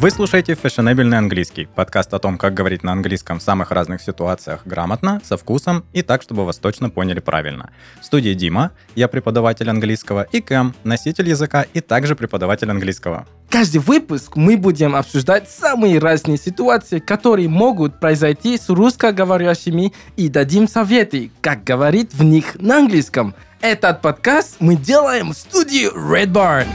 Вы 0.00 0.10
слушаете 0.10 0.54
«Фешенебельный 0.54 1.18
английский»– 1.18 1.68
подкаст 1.74 2.14
о 2.14 2.18
том, 2.18 2.38
как 2.38 2.54
говорить 2.54 2.82
на 2.82 2.92
английском 2.92 3.38
в 3.38 3.42
самых 3.42 3.70
разных 3.70 4.00
ситуациях 4.00 4.62
грамотно, 4.64 5.20
со 5.22 5.36
вкусом 5.36 5.84
и 5.92 6.00
так, 6.00 6.22
чтобы 6.22 6.46
вас 6.46 6.56
точно 6.56 6.88
поняли 6.88 7.20
правильно. 7.20 7.68
В 8.00 8.06
студии 8.06 8.32
Дима, 8.32 8.70
я 8.94 9.08
преподаватель 9.08 9.68
английского, 9.68 10.22
и 10.32 10.40
Кэм, 10.40 10.74
носитель 10.84 11.28
языка 11.28 11.66
и 11.74 11.82
также 11.82 12.16
преподаватель 12.16 12.70
английского. 12.70 13.26
Каждый 13.50 13.82
выпуск 13.82 14.36
мы 14.36 14.56
будем 14.56 14.96
обсуждать 14.96 15.50
самые 15.50 15.98
разные 15.98 16.38
ситуации, 16.38 16.98
которые 16.98 17.50
могут 17.50 18.00
произойти 18.00 18.56
с 18.56 18.70
русскоговорящими 18.70 19.92
и 20.16 20.30
дадим 20.30 20.66
советы, 20.66 21.30
как 21.42 21.62
говорить 21.62 22.14
в 22.14 22.22
них 22.22 22.58
на 22.58 22.78
английском. 22.78 23.34
Этот 23.60 24.00
подкаст 24.00 24.56
мы 24.60 24.76
делаем 24.76 25.32
в 25.32 25.36
студии 25.36 25.94
Red 25.94 26.32
Barn. 26.32 26.68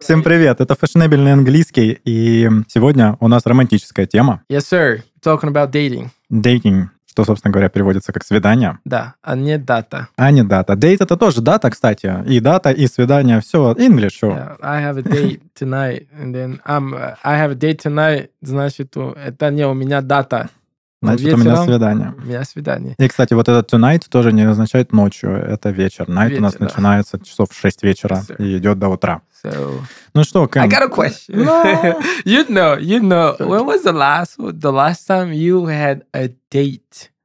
Всем 0.00 0.22
привет, 0.22 0.60
это 0.60 0.76
фешенебельный 0.80 1.32
английский, 1.32 1.98
и 2.04 2.48
сегодня 2.68 3.16
у 3.18 3.26
нас 3.26 3.44
романтическая 3.46 4.06
тема. 4.06 4.42
Yes, 4.48 4.60
sir. 4.70 5.00
Talking 5.24 5.50
about 5.50 5.72
dating. 5.72 6.10
Dating, 6.30 6.84
что, 7.04 7.24
собственно 7.24 7.50
говоря, 7.50 7.68
переводится 7.68 8.12
как 8.12 8.24
свидание, 8.24 8.78
Да, 8.84 9.14
а 9.22 9.34
не 9.34 9.58
дата. 9.58 10.06
а 10.16 10.30
не 10.30 10.44
дата. 10.44 10.76
Дейт 10.76 11.00
это 11.00 11.16
тоже 11.16 11.40
дата, 11.40 11.68
кстати. 11.70 12.14
И 12.28 12.38
дата, 12.38 12.70
и 12.70 12.86
свидание, 12.86 13.40
все, 13.40 13.72
English. 13.72 14.20
Yeah, 14.22 14.56
I 14.62 14.80
have 14.84 14.98
a 14.98 15.02
date 15.02 15.40
tonight, 15.58 16.06
and 16.16 16.32
then 16.32 16.60
I'm, 16.64 16.94
I 17.24 17.36
have 17.36 17.50
a 17.50 17.56
date 17.56 17.80
tonight, 17.82 18.28
значит, 18.40 18.96
это 18.96 19.50
не 19.50 19.66
у 19.66 19.74
меня 19.74 20.00
дата. 20.00 20.48
Значит, 21.00 21.32
у 21.32 21.36
меня 21.36 21.50
вечером 21.50 21.66
свидание. 21.66 22.14
У 22.18 22.26
меня 22.26 22.44
свидание. 22.44 22.94
И, 22.98 23.08
кстати, 23.08 23.32
вот 23.32 23.48
этот 23.48 23.72
tonight 23.72 24.02
тоже 24.10 24.32
не 24.32 24.42
означает 24.42 24.92
ночью, 24.92 25.30
это 25.30 25.70
вечер. 25.70 26.06
Night 26.06 26.38
у 26.38 26.40
нас 26.40 26.54
Вечер, 26.54 26.58
да. 26.58 26.64
начинается 26.66 27.18
часов 27.20 27.50
в 27.50 27.56
6 27.56 27.82
вечера 27.84 28.16
Yes, 28.28 28.36
и 28.44 28.58
идет 28.58 28.78
до 28.80 28.88
утра. 28.88 29.22
So, 29.43 29.81
Ну 30.15 30.23
что, 30.23 30.47
Кэм? 30.47 30.63
I 30.63 30.67
got 30.67 30.83
a 30.83 30.89
question. 30.89 31.43
No. 31.43 31.99
you 32.25 32.45
know, 32.49 32.77
you 32.77 32.99
know, 32.99 33.35
when 33.39 33.65
was 33.65 33.83
the 33.83 33.91
last, 33.91 34.37
the 34.39 34.71
last 34.71 35.05
time 35.05 35.33
you 35.33 35.65
had 35.65 36.03
a 36.13 36.29
date? 36.49 37.09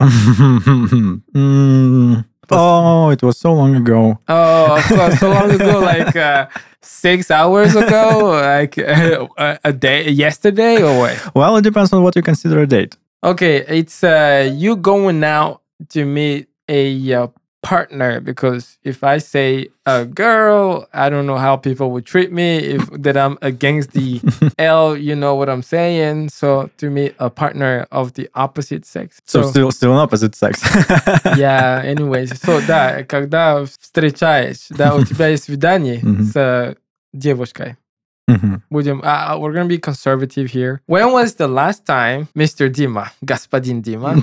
Mm. 1.34 2.24
Oh, 2.50 3.10
it 3.10 3.22
was 3.22 3.38
so 3.38 3.52
long 3.52 3.74
ago. 3.76 4.18
Oh, 4.28 4.76
of 4.76 4.84
course, 4.84 5.18
so 5.20 5.28
long 5.28 5.50
ago, 5.50 5.80
like 5.80 6.16
uh, 6.16 6.46
six 6.80 7.30
hours 7.30 7.76
ago, 7.76 8.30
like 8.40 8.78
a, 8.78 9.28
a 9.64 9.72
day, 9.72 10.08
yesterday, 10.10 10.82
or 10.82 10.98
what? 10.98 11.34
Well, 11.34 11.56
it 11.56 11.62
depends 11.62 11.92
on 11.92 12.02
what 12.02 12.16
you 12.16 12.22
consider 12.22 12.60
a 12.60 12.66
date. 12.66 12.96
Okay, 13.22 13.64
it's 13.68 14.02
uh, 14.02 14.50
you 14.54 14.76
going 14.76 15.22
out 15.24 15.60
to 15.90 16.04
meet 16.04 16.48
a 16.68 17.12
uh, 17.14 17.26
partner 17.62 18.20
because 18.20 18.78
if 18.84 19.02
I 19.02 19.18
say 19.18 19.66
a 19.84 20.04
girl, 20.04 20.86
I 20.94 21.10
don't 21.10 21.26
know 21.26 21.36
how 21.38 21.56
people 21.56 21.90
would 21.90 22.06
treat 22.06 22.30
me 22.32 22.58
if 22.58 22.88
that 23.02 23.16
I'm 23.16 23.36
against 23.42 23.92
the 23.92 24.20
L, 24.58 24.96
you 24.96 25.16
know 25.16 25.34
what 25.34 25.48
I'm 25.48 25.62
saying. 25.62 26.28
So 26.30 26.70
to 26.78 26.88
meet 26.88 27.14
a 27.18 27.28
partner 27.30 27.86
of 27.90 28.14
the 28.14 28.28
opposite 28.34 28.86
sex. 28.86 29.20
So, 29.24 29.42
still, 29.42 29.72
still 29.72 29.92
an 29.92 29.98
opposite 29.98 30.34
sex. 30.36 30.62
yeah, 31.36 31.82
anyways. 31.84 32.38
So 32.40 32.60
да, 32.66 33.02
когда 33.02 33.64
встречаешь, 33.64 34.68
да, 34.70 34.94
у 34.94 35.04
тебя 35.04 35.26
есть 35.28 35.44
свидание 35.44 35.98
Мгм. 36.02 36.24
с 36.24 36.36
э, 36.36 36.74
девушкой. 37.12 37.76
Мгм. 38.28 38.62
Будем, 38.70 39.00
uh, 39.02 39.36
we're 39.38 39.52
gonna 39.52 39.66
be 39.66 39.78
conservative 39.78 40.50
here. 40.50 40.80
When 40.86 41.12
was 41.12 41.34
the 41.36 41.48
last 41.48 41.84
time 41.86 42.28
Mr. 42.36 42.68
Dima, 42.70 43.10
господин 43.22 43.82
Dima, 43.82 44.22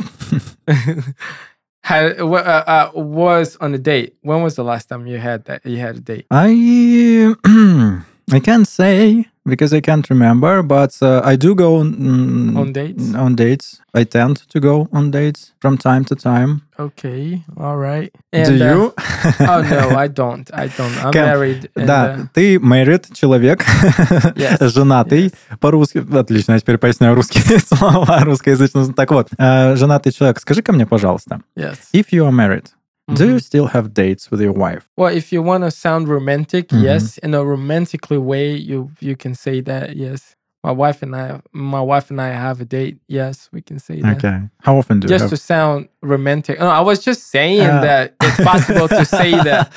had 1.82 2.20
uh, 2.20 2.24
uh, 2.26 2.90
was 2.94 3.56
on 3.56 3.74
a 3.74 3.78
date? 3.78 4.16
When 4.22 4.42
was 4.42 4.56
the 4.56 4.64
last 4.64 4.88
time 4.88 5.06
you 5.06 5.18
had 5.18 5.44
that 5.44 5.64
you 5.64 5.78
had 5.78 5.96
a 5.96 6.00
date? 6.00 6.26
I 6.30 7.34
I 8.32 8.40
can't 8.40 8.68
say 8.68 9.26
because 9.46 9.72
I 9.72 9.80
can't 9.80 10.08
remember, 10.10 10.62
but 10.62 10.96
uh, 11.02 11.22
I 11.24 11.36
do 11.36 11.54
go 11.54 11.82
mm, 11.82 12.56
On 12.56 12.72
dates? 12.72 13.14
On 13.14 13.34
dates, 13.34 13.80
I 13.94 14.04
tend 14.04 14.36
to 14.50 14.60
go 14.60 14.88
on 14.92 15.10
dates 15.10 15.52
from 15.60 15.76
time 15.78 16.04
to 16.06 16.14
time. 16.14 16.62
Okay, 16.78 17.42
all 17.56 17.76
right. 17.76 18.10
do 18.32 18.38
And, 18.38 18.62
uh, 18.62 18.64
you? 18.74 18.94
oh 19.40 19.62
no, 19.70 19.96
I 19.96 20.08
don't. 20.08 20.48
I 20.54 20.68
don't. 20.68 20.96
I'm 21.04 21.12
Кэм, 21.12 21.24
married. 21.26 21.70
and, 21.76 21.86
Да, 21.86 22.14
uh, 22.16 22.28
ты 22.34 22.58
married 22.58 23.12
человек, 23.14 23.64
Yes, 24.36 24.58
женатый, 24.72 25.26
yes. 25.26 25.58
по-русски, 25.58 25.98
отлично, 26.16 26.52
я 26.52 26.60
теперь 26.60 26.78
поясняю 26.78 27.14
русские 27.14 27.58
слова, 27.60 28.20
русскоязычно. 28.24 28.92
Так 28.94 29.10
вот, 29.10 29.28
э, 29.38 29.76
женатый 29.76 30.12
человек, 30.12 30.40
скажи-ка 30.40 30.72
мне, 30.72 30.86
пожалуйста, 30.86 31.40
yes. 31.56 31.76
if 31.94 32.06
you 32.12 32.24
are 32.28 32.32
married, 32.32 32.66
do 33.13 33.25
Mhm. 33.25 33.31
you 33.33 33.39
still 33.39 33.67
have 33.67 33.93
dates 33.93 34.31
with 34.31 34.41
your 34.41 34.53
wife? 34.53 34.89
Well, 34.97 35.13
if 35.15 35.31
you 35.31 35.41
want 35.43 35.63
to 35.63 35.71
sound 35.71 36.07
romantic, 36.07 36.69
Mhm. 36.69 36.81
yes, 36.83 37.17
in 37.19 37.33
a 37.35 37.43
romantically 37.43 38.17
way, 38.17 38.55
you 38.55 38.89
you 38.99 39.15
can 39.15 39.35
say 39.35 39.61
that. 39.61 39.95
Yes, 39.95 40.35
my 40.63 40.71
wife 40.71 41.03
and 41.03 41.15
I, 41.15 41.39
my 41.53 41.81
wife 41.81 42.09
and 42.09 42.19
I 42.19 42.29
have 42.33 42.59
a 42.61 42.65
date. 42.65 42.97
Yes, 43.07 43.49
we 43.53 43.61
can 43.61 43.77
say 43.79 44.01
that. 44.01 44.17
Okay. 44.17 44.37
How 44.63 44.77
often 44.77 44.99
do 44.99 45.05
you 45.05 45.09
Just 45.09 45.29
have? 45.29 45.29
to 45.29 45.37
sound 45.37 45.87
romantic. 46.01 46.59
No, 46.59 46.67
I 46.67 46.81
was 46.81 46.99
just 47.05 47.29
saying 47.29 47.61
Uh. 47.69 47.81
that 47.81 48.13
it's 48.23 48.41
possible 48.43 48.87
to 48.87 49.05
say 49.05 49.31
that, 49.49 49.69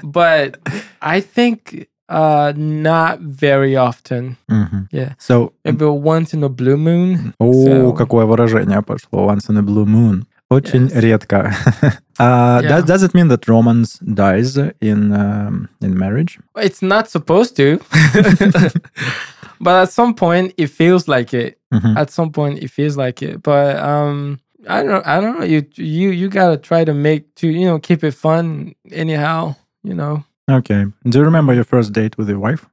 but 0.03 0.57
I 1.01 1.21
think 1.21 1.87
uh 2.09 2.51
not 2.57 3.19
very 3.21 3.75
often. 3.77 4.37
Мгм. 4.49 4.87
Yeah, 4.91 5.13
So, 5.17 5.53
maybe 5.63 5.85
once 5.85 6.33
in 6.33 6.43
a 6.43 6.49
blue 6.49 6.77
moon. 6.77 7.33
о, 7.39 7.53
So- 7.53 7.93
какое 7.93 8.25
выражение 8.25 8.81
пошло. 8.81 9.25
Once 9.27 9.47
in 9.49 9.57
a 9.57 9.61
blue 9.61 9.85
moon. 9.85 10.25
Очень 10.49 10.87
Yes. 10.89 11.01
редко. 11.03 11.53
Uh, 12.19 12.59
Yeah. 12.61 12.67
does, 12.69 12.83
does 12.85 13.03
it 13.03 13.13
mean 13.13 13.29
that 13.29 13.47
romance 13.47 13.97
dies 13.99 14.57
in 14.81 15.11
um, 15.13 15.69
in 15.81 15.97
marriage? 15.97 16.39
It's 16.57 16.81
not 16.81 17.09
supposed 17.09 17.55
to, 17.55 17.79
but 19.59 19.75
at 19.83 19.91
some 19.91 20.13
point 20.13 20.53
it 20.57 20.67
feels 20.67 21.07
like 21.07 21.33
it. 21.33 21.57
Mhm. 21.73 21.95
at 21.97 22.09
some 22.11 22.31
point 22.31 22.59
it 22.61 22.69
feels 22.69 22.97
like 22.97 23.21
it 23.21 23.41
but 23.41 23.77
um 23.79 24.39
i 24.67 24.83
don't 24.83 25.07
i 25.07 25.21
don't 25.21 25.39
know 25.39 25.45
you 25.45 25.63
you 25.77 26.09
you 26.11 26.27
gotta 26.27 26.57
try 26.57 26.83
to 26.83 26.93
make 26.93 27.33
to 27.35 27.47
you 27.47 27.65
know 27.65 27.79
keep 27.79 28.03
it 28.03 28.11
fun 28.13 28.73
anyhow 28.91 29.55
you 29.83 29.93
know 29.93 30.23
Okay. 30.49 30.83
Do 31.07 31.19
you 31.19 31.23
remember 31.23 31.53
your 31.53 31.63
first 31.63 31.93
date 31.93 32.17
with 32.17 32.27
your 32.27 32.39
wife? 32.39 32.65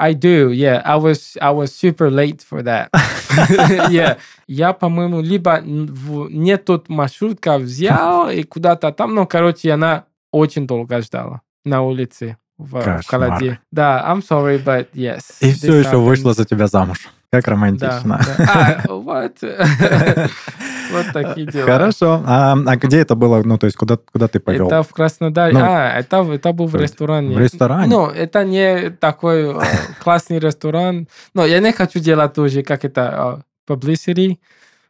I 0.00 0.14
do 0.14 0.50
yeah 0.50 0.80
i 0.84 0.96
was 0.96 1.36
i 1.42 1.50
was 1.50 1.74
super 1.74 2.10
late 2.10 2.42
for 2.42 2.62
that 2.62 2.88
yeah 3.90 4.16
я 4.46 4.72
по-моему 4.72 5.20
либо 5.20 5.60
в- 5.62 6.30
не 6.30 6.56
тот 6.56 6.88
маршрутка 6.88 7.58
взял 7.58 8.30
и 8.30 8.42
куда-то 8.44 8.92
там 8.92 9.14
ну 9.14 9.26
короче 9.26 9.70
она 9.72 10.04
очень 10.32 10.66
долго 10.66 11.00
ждала 11.02 11.42
на 11.64 11.82
улице 11.82 12.36
в, 12.56 12.80
в 12.80 12.82
Кошмар. 12.82 13.02
холоде 13.30 13.58
да 13.70 14.04
I'm 14.08 14.22
sorry 14.26 14.58
but 14.64 14.88
yes 14.94 15.20
И 15.40 15.52
все 15.52 15.74
еще 15.80 15.90
happened. 15.90 16.04
вышла 16.06 16.32
за 16.32 16.44
тебя 16.46 16.66
замуж. 16.66 17.08
Как 17.30 17.44
да, 17.44 17.50
романтично. 17.50 18.20
да. 18.38 18.82
А, 18.86 18.88
вот 18.92 19.36
вот 20.92 21.06
такие 21.12 21.46
дела 21.46 21.66
Хорошо. 21.66 22.22
А, 22.26 22.52
а 22.52 22.76
где 22.76 23.00
это 23.00 23.14
было? 23.16 23.42
Ну, 23.42 23.58
то 23.58 23.66
есть, 23.66 23.76
куда, 23.76 23.98
куда 23.98 24.28
ты 24.28 24.40
повел? 24.40 24.66
Это 24.68 24.82
в 24.82 24.92
Краснодаре. 24.94 25.52
Ну, 25.52 25.60
а, 25.62 25.98
это, 25.98 26.22
это 26.32 26.52
был 26.52 26.66
в 26.66 26.74
ресторане. 26.76 27.36
в 27.36 27.38
ресторане? 27.38 27.88
Ну, 27.94 28.06
это 28.06 28.44
не 28.44 28.90
такой 28.90 29.52
э, 29.54 29.60
классный 30.02 30.38
ресторан. 30.38 31.06
Но 31.34 31.44
я 31.44 31.58
не 31.60 31.72
хочу 31.72 31.98
делать 31.98 32.32
тоже, 32.32 32.62
как 32.62 32.84
это, 32.84 33.42
э, 33.68 33.72
publicity. 33.72 34.38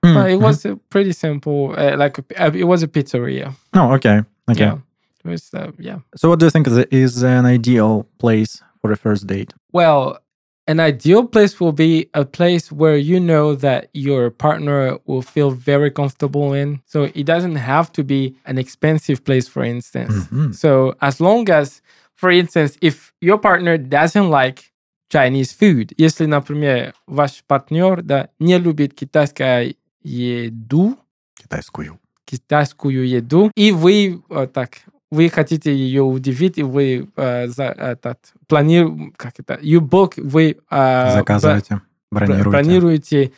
М, 0.04 0.16
But 0.16 0.30
it 0.30 0.38
was 0.40 0.78
pretty 0.90 1.12
simple. 1.12 1.74
uh, 1.76 1.96
like, 1.96 2.18
a, 2.36 2.52
it 2.56 2.64
was 2.64 2.84
a 2.84 2.86
pizzeria. 2.86 3.52
Oh, 3.74 3.92
okay. 3.94 4.22
Okay. 4.48 4.60
Yeah. 4.60 4.78
It 5.24 5.28
was, 5.28 5.50
uh, 5.52 5.72
yeah. 5.76 5.98
So, 6.14 6.28
what 6.28 6.38
do 6.38 6.46
you 6.46 6.50
think 6.50 6.68
is, 6.68 6.78
is 6.92 7.24
an 7.24 7.46
ideal 7.46 8.06
place 8.18 8.62
for 8.80 8.92
a 8.92 8.96
first 8.96 9.26
date? 9.26 9.52
Well, 9.72 10.18
an 10.67 10.79
ideal 10.79 11.27
place 11.27 11.59
will 11.59 11.73
be 11.73 12.09
a 12.13 12.23
place 12.23 12.71
where 12.71 12.95
you 12.95 13.19
know 13.19 13.53
that 13.55 13.89
your 13.93 14.29
partner 14.29 14.97
will 15.05 15.21
feel 15.21 15.51
very 15.51 15.91
comfortable 15.91 16.53
in. 16.53 16.81
So 16.85 17.09
it 17.13 17.25
doesn't 17.25 17.57
have 17.57 17.91
to 17.93 18.03
be 18.03 18.35
an 18.45 18.57
expensive 18.57 19.25
place, 19.25 19.47
for 19.47 19.63
instance. 19.63 20.13
Мгм. 20.31 20.53
So 20.53 20.95
as 21.01 21.19
long 21.19 21.49
as, 21.49 21.81
for 22.15 22.31
instance, 22.31 22.77
if 22.81 23.13
your 23.19 23.37
partner 23.37 23.77
doesn't 23.77 24.29
like 24.29 24.71
Chinese 25.09 25.51
food, 25.51 25.93
если, 25.97 26.25
например, 26.25 26.93
ваш 27.07 27.43
партнер 27.45 28.01
да, 28.01 28.29
не 28.39 28.57
любит 28.57 28.93
китайскую 28.93 29.75
еду, 30.01 30.97
Китайскую. 31.35 31.99
китайскую 32.25 33.07
еду, 33.07 33.51
и 33.55 33.71
вы 33.71 34.23
э, 34.29 34.47
так, 34.47 34.79
вы 35.10 35.28
хотите 35.28 35.74
ее 35.74 36.02
удивить, 36.02 36.58
и 36.58 36.62
вы 36.62 37.08
э, 37.16 37.48
за, 37.48 37.64
этот, 37.64 38.18
планируете, 38.46 39.12
как 39.16 39.34
это, 39.38 39.54
you 39.54 39.80
book, 39.80 40.14
вы 40.16 40.58
э, 40.70 41.12
Заказывайте, 41.14 41.80
бро- 42.10 42.26
бронируйте. 42.26 42.50
бронируете 42.50 43.32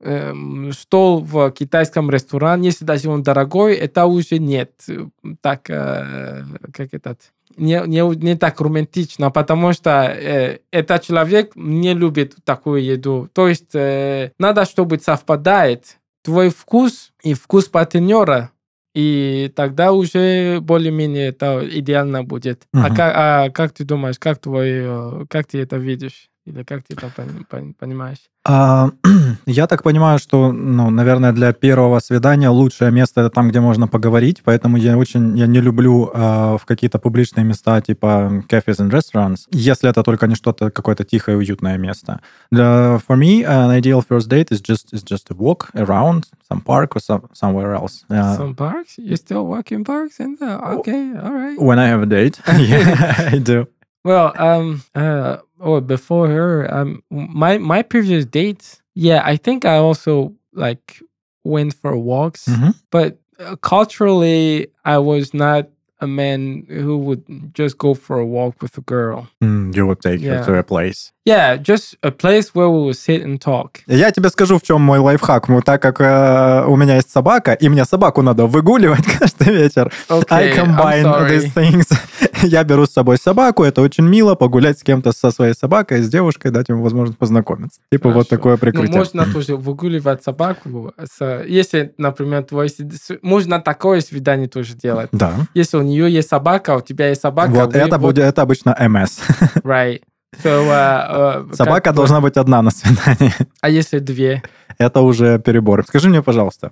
эм, 0.00 0.72
стол 0.72 1.20
в 1.22 1.50
китайском 1.50 2.10
ресторане, 2.10 2.66
если 2.68 2.84
даже 2.84 3.10
он 3.10 3.22
дорогой, 3.22 3.74
это 3.74 4.06
уже 4.06 4.38
нет 4.38 4.72
э, 4.88 5.06
так, 5.42 5.68
э, 5.68 6.44
как 6.72 6.88
этот, 6.92 7.20
не, 7.56 7.82
не, 7.86 8.16
не 8.16 8.36
так 8.36 8.60
романтично, 8.60 9.30
потому 9.30 9.74
что 9.74 9.90
э, 10.06 10.60
этот 10.70 11.02
человек 11.02 11.52
не 11.54 11.92
любит 11.92 12.36
такую 12.44 12.82
еду. 12.82 13.28
То 13.34 13.48
есть 13.48 13.74
э, 13.74 14.32
надо, 14.38 14.64
чтобы 14.64 14.98
совпадает 14.98 15.98
твой 16.22 16.48
вкус 16.48 17.12
и 17.22 17.34
вкус 17.34 17.66
партнера 17.66 18.52
И 18.94 19.52
тогда 19.54 19.92
уже 19.92 20.60
более-менее 20.60 21.28
это 21.28 21.62
идеально 21.70 22.24
будет. 22.24 22.66
А, 22.74 22.86
Мгм. 22.88 22.96
как, 22.96 23.12
а 23.16 23.50
как 23.50 23.72
ты 23.72 23.84
думаешь, 23.84 24.18
как, 24.18 24.40
твой, 24.40 24.70
э, 24.70 25.26
как 25.28 25.46
ты 25.46 25.60
это 25.60 25.76
видишь? 25.76 26.29
Или 26.46 26.62
как 26.62 26.82
ты 26.82 26.94
это 26.94 27.06
пон- 27.16 27.44
пон- 27.50 27.74
понимаешь? 27.78 28.18
А, 28.46 28.90
Я 29.46 29.66
так 29.66 29.82
понимаю, 29.82 30.18
что, 30.18 30.50
ну, 30.52 30.88
наверное, 30.90 31.32
для 31.32 31.52
первого 31.52 32.00
свидания 32.00 32.48
лучшее 32.48 32.90
место 32.90 33.20
это 33.20 33.30
там, 33.30 33.50
где 33.50 33.60
можно 33.60 33.86
поговорить, 33.86 34.40
поэтому 34.42 34.78
я 34.78 34.96
очень, 34.96 35.36
я 35.36 35.46
не 35.46 35.60
люблю 35.60 36.10
а, 36.14 36.56
в 36.56 36.64
какие-то 36.64 36.98
публичные 36.98 37.44
места 37.44 37.80
типа 37.82 38.42
cafes 38.48 38.78
and 38.78 38.90
restaurants, 38.90 39.46
если 39.52 39.90
это 39.90 40.02
только 40.02 40.26
не 40.26 40.34
что-то 40.34 40.70
какое-то 40.70 41.04
тихое, 41.04 41.36
уютное 41.36 41.76
место. 41.76 42.20
Для 42.50 42.98
for 43.06 43.16
me, 43.18 43.44
an 43.44 43.70
ideal 43.70 44.00
first 44.02 44.28
date 44.28 44.48
is 44.50 44.62
just 44.62 44.92
is 44.94 45.02
just 45.04 45.30
a 45.30 45.34
walk 45.34 45.68
around 45.74 46.24
some 46.50 46.62
park 46.62 46.96
or 46.96 47.00
some, 47.00 47.22
somewhere 47.34 47.74
else. 47.74 48.04
Uh, 48.08 48.36
Some 48.38 48.54
parks? 48.54 48.96
You 48.96 49.16
still 49.16 49.46
walk 49.46 49.70
in 49.72 49.84
parks? 49.84 50.18
And, 50.20 50.40
uh, 50.40 50.78
okay, 50.78 51.12
all 51.22 51.32
right. 51.32 51.60
when 51.60 51.78
I 51.78 51.86
have 51.88 52.02
a 52.02 52.06
date, 52.06 52.40
yeah, 52.58 53.30
I 53.34 53.38
do. 53.38 53.66
Well, 54.02 54.32
um, 54.38 54.82
uh, 54.94 55.36
oh, 55.59 55.81
before 55.81 56.27
her, 56.27 56.67
um, 56.73 57.01
my 57.11 57.57
my 57.57 57.81
previous 57.83 58.25
dates, 58.25 58.81
yeah, 58.93 59.21
I 59.25 59.37
think 59.37 59.65
I 59.65 59.77
also 59.77 60.33
like 60.53 61.01
went 61.43 61.73
for 61.81 61.95
walks, 61.97 62.47
Mhm. 62.47 62.73
but 62.91 63.17
uh, 63.39 63.55
culturally, 63.61 64.67
I 64.83 64.97
was 64.97 65.33
not 65.33 65.67
a 66.01 66.07
man 66.07 66.65
who 66.69 66.97
would 66.97 67.23
just 67.53 67.77
go 67.77 67.93
for 67.93 68.19
a 68.19 68.25
walk 68.25 68.61
with 68.61 68.77
a 68.77 68.81
girl. 68.81 69.27
Mm, 69.41 69.73
You 69.75 69.85
would 69.87 70.01
take 70.01 70.19
her 70.21 70.35
Yeah. 70.35 70.45
to 70.45 70.57
a 70.59 70.63
place. 70.63 71.11
Yeah, 71.25 71.55
just 71.57 71.95
a 72.03 72.11
place 72.11 72.53
where 72.53 72.69
we 72.69 72.79
would 72.85 72.97
sit 72.97 73.23
and 73.23 73.39
talk. 73.39 73.79
Я 73.87 74.11
тебе 74.11 74.29
скажу, 74.29 74.57
в 74.57 74.61
чем 74.61 74.81
мой 74.81 74.99
лайфхак. 74.99 75.47
Ну, 75.49 75.61
Так 75.61 75.81
как 75.81 76.01
э, 76.01 76.65
у 76.67 76.75
меня 76.75 76.95
есть 76.97 77.09
собака, 77.11 77.53
и 77.53 77.69
мне 77.69 77.85
собаку 77.85 78.21
надо 78.21 78.45
выгуливать 78.45 79.05
каждый 79.19 79.53
вечер. 79.53 79.91
I 80.09 80.19
Okay, 80.19 80.53
I'm 80.53 80.75
combine 80.75 81.03
sorry. 81.03 81.29
these 81.29 81.53
things. 81.53 81.87
Я 82.48 82.64
беру 82.64 82.86
с 82.86 82.90
собой 82.90 83.16
собаку, 83.18 83.62
это 83.64 83.82
очень 83.82 84.04
мило, 84.04 84.34
погулять 84.34 84.78
с 84.78 84.82
кем-то 84.82 85.12
со 85.12 85.30
своей 85.30 85.54
собакой, 85.54 86.02
с 86.02 86.08
девушкой, 86.08 86.50
дать 86.50 86.68
ему 86.68 86.82
возможность 86.82 87.18
познакомиться. 87.18 87.80
Типа 87.92 88.08
вот 88.08 88.26
Хорошо. 88.28 88.28
такое 88.30 88.52
Ну, 88.54 88.58
прикрытие. 88.58 88.96
можно 88.96 89.26
тоже 89.32 89.56
выгуливать 89.56 90.22
собаку. 90.22 90.92
с- 91.18 91.44
Если, 91.46 91.94
например, 91.98 92.44
твой... 92.44 92.68
Можно 93.22 93.60
такое 93.60 94.00
свидание 94.00 94.48
тоже 94.48 94.74
делать. 94.74 95.08
Да. 95.12 95.34
Если 95.54 95.76
у 95.76 95.82
нее 95.82 96.10
есть 96.12 96.28
собака, 96.28 96.76
у 96.76 96.80
тебя 96.80 97.08
есть 97.08 97.20
собака. 97.20 97.50
Вот 97.50 97.72
вы- 97.72 97.78
это 97.78 97.98
вот- 97.98 98.14
будет, 98.14 98.24
это 98.24 98.42
обычно 98.42 98.76
МС. 98.78 99.18
Right. 99.62 100.00
So, 100.42 100.64
uh, 100.68 101.48
uh, 101.50 101.54
Собака 101.56 101.80
как- 101.80 101.94
должна 101.96 102.20
быть 102.20 102.36
одна 102.36 102.62
на 102.62 102.70
свидании. 102.70 103.32
А 103.60 103.68
если 103.68 103.98
две? 103.98 104.42
Это 104.78 105.00
уже 105.00 105.38
перебор. 105.40 105.84
Скажи 105.86 106.08
мне, 106.08 106.22
пожалуйста, 106.22 106.70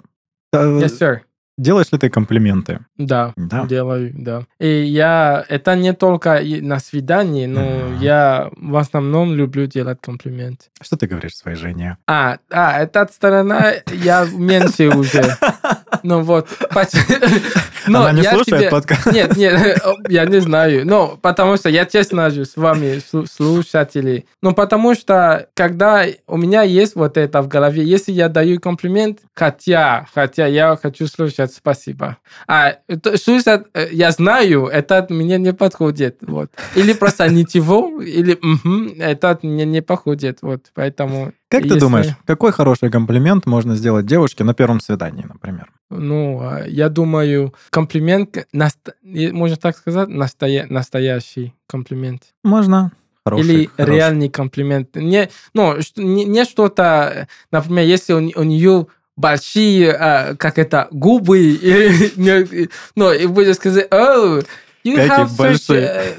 э, 0.52 0.58
Yes, 0.80 0.96
sir. 0.98 1.18
Делаешь 1.58 1.92
ли 1.92 1.98
ты 1.98 2.08
комплименты? 2.08 2.78
Да, 2.96 3.32
Да. 3.36 3.66
делаю, 3.66 4.12
да. 4.16 4.42
И 4.58 4.68
я... 4.84 5.44
Это 5.48 5.74
не 5.76 5.92
только 5.92 6.40
на 6.62 6.78
свидании, 6.78 7.46
но 7.46 7.60
Мгм. 7.60 8.00
я 8.00 8.50
в 8.56 8.76
основном 8.76 9.34
люблю 9.34 9.66
делать 9.66 9.98
комплименты. 10.00 10.66
Что 10.80 10.96
ты 10.96 11.06
говоришь 11.06 11.34
своей 11.36 11.56
жене? 11.56 11.96
А, 12.06 12.38
а, 12.50 12.78
эта 12.80 13.06
сторона 13.12 13.72
я 13.92 14.26
меньше 14.32 14.88
уже. 14.88 15.36
Ну 16.08 16.22
вот. 16.22 16.48
Но 17.86 18.00
Она 18.00 18.12
не 18.12 18.22
я 18.22 18.32
слушает 18.32 18.62
тебе- 18.62 18.70
подкаст? 18.70 19.06
Нет, 19.12 19.36
нет, 19.36 19.78
я 20.08 20.24
не 20.26 20.40
знаю. 20.40 20.86
Ну, 20.86 21.18
потому 21.22 21.56
что 21.56 21.68
я 21.70 21.84
честно 21.86 22.30
же 22.30 22.44
с 22.44 22.56
вами, 22.56 23.00
слу- 23.12 23.26
слушатели. 23.26 24.24
Ну, 24.42 24.52
потому 24.54 24.94
что, 24.94 25.48
когда 25.54 26.04
у 26.26 26.36
меня 26.36 26.62
есть 26.62 26.96
вот 26.96 27.16
это 27.16 27.40
в 27.42 27.48
голове, 27.48 27.82
если 27.84 28.12
я 28.12 28.28
даю 28.28 28.60
комплимент, 28.60 29.20
хотя, 29.34 30.06
хотя 30.14 30.46
я 30.46 30.76
хочу 30.82 31.06
слушать 31.06 31.52
спасибо. 31.52 32.16
А 32.46 32.74
слушать, 33.22 33.62
э, 33.74 33.88
я 33.92 34.10
знаю, 34.10 34.66
это 34.66 35.06
мне 35.10 35.38
не 35.38 35.52
подходит. 35.52 36.18
Вот. 36.22 36.50
Или 36.74 36.92
просто 36.94 37.28
ничего, 37.28 38.00
или 38.02 38.38
«Мгм», 38.42 38.94
это 38.98 39.38
мне 39.42 39.64
не 39.66 39.82
подходит. 39.82 40.38
Вот, 40.42 40.60
поэтому... 40.74 41.32
Как 41.50 41.62
ты 41.62 41.68
если- 41.68 41.80
думаешь, 41.80 42.08
какой 42.26 42.52
хороший 42.52 42.90
комплимент 42.90 43.46
можно 43.46 43.74
сделать 43.76 44.04
девушке 44.06 44.44
на 44.44 44.52
первом 44.54 44.80
свидании, 44.80 45.24
например? 45.24 45.68
Ну, 45.90 46.40
а, 46.42 46.64
я 46.66 46.88
думаю, 46.88 47.54
комплимент, 47.70 48.46
и, 49.02 49.32
можно 49.32 49.56
так 49.56 49.76
сказать, 49.76 50.08
настоя- 50.08 50.66
настоящий 50.68 51.54
комплимент. 51.66 52.22
Можно. 52.44 52.92
Хороший, 53.24 53.44
Или 53.54 53.66
хороший. 53.76 53.96
реальный 53.96 54.28
комплимент. 54.28 54.96
Не, 54.96 55.28
ну, 55.54 55.76
не, 55.96 56.24
не 56.24 56.44
что-то, 56.44 57.12
э, 57.14 57.26
например, 57.50 57.84
если 57.86 58.12
у, 58.12 58.18
у 58.18 58.42
нее 58.42 58.86
большие, 59.16 59.92
а, 59.92 60.34
как 60.36 60.58
это, 60.58 60.88
губы, 60.90 61.58
ну, 62.94 63.12
и 63.12 63.26
будет 63.26 63.56
сказать, 63.56 63.88
oh, 63.90 64.46
you 64.84 64.96
have 65.08 65.28
such, 65.28 65.74
э, 65.74 66.14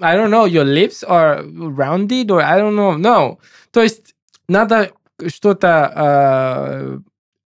I 0.00 0.16
don't 0.16 0.30
know, 0.30 0.46
your 0.46 0.64
lips 0.64 1.02
are 1.06 1.42
rounded, 1.44 2.26
or 2.30 2.40
I 2.40 2.60
don't 2.60 2.74
know, 2.74 2.96
no. 2.98 3.38
То 3.70 3.82
есть 3.82 4.14
надо 4.48 4.90
что-то, 5.28 5.92
а, 5.94 6.98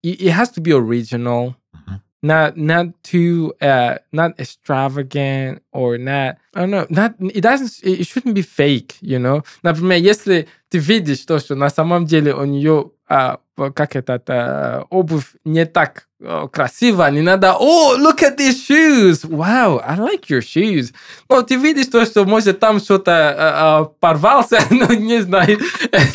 it, 0.02 0.30
has 0.30 0.50
to 0.52 0.60
be 0.60 0.72
original, 0.72 1.56
mm-hmm. 1.74 1.96
not 2.22 2.56
not 2.56 2.86
too 3.02 3.52
uh, 3.60 3.98
not 4.12 4.38
extravagant 4.38 5.62
or 5.72 5.98
not. 5.98 6.38
I 6.54 6.60
don't 6.60 6.70
know. 6.70 6.86
Not 6.90 7.14
it 7.20 7.42
doesn't. 7.42 7.80
It 7.82 8.06
shouldn't 8.06 8.34
be 8.34 8.42
fake. 8.42 8.96
You 9.00 9.18
know. 9.18 9.42
Например, 9.62 9.98
primjer, 9.98 10.46
ты 10.68 10.78
видишь 10.78 11.24
то 11.24 11.38
что 11.38 11.54
на 11.54 11.70
самом 11.70 12.06
деле 12.06 12.32
djelu 12.32 12.92
on 13.10 13.36
uh, 13.36 13.36
как 13.74 13.96
это 13.96 14.22
а, 14.26 14.84
обувь 14.90 15.34
не 15.44 15.66
так 15.66 16.08
а, 16.22 16.48
красиво 16.48 17.10
не 17.10 17.20
надо 17.20 17.56
oh 17.60 17.98
look 17.98 18.22
at 18.22 18.38
these 18.38 18.56
shoes 18.68 19.24
wow 19.24 19.80
I 19.84 19.98
like 19.98 20.28
your 20.28 20.40
shoes 20.40 20.92
но 21.28 21.42
ты 21.42 21.56
видишь 21.56 21.86
то 21.86 22.04
что 22.04 22.24
может 22.24 22.60
там 22.60 22.80
что-то 22.80 23.12
а, 23.12 23.34
а, 23.38 23.84
порвался 23.84 24.60
ну 24.70 24.92
не 24.92 25.20
знаю 25.20 25.58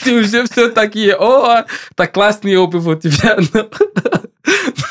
ты 0.04 0.20
уже 0.20 0.46
все 0.46 0.70
такие 0.70 1.16
о 1.16 1.66
так 1.96 2.14
классные 2.14 2.58
обувь 2.58 2.86
у 2.86 2.96
тебя 2.96 3.38
ну, 3.54 3.70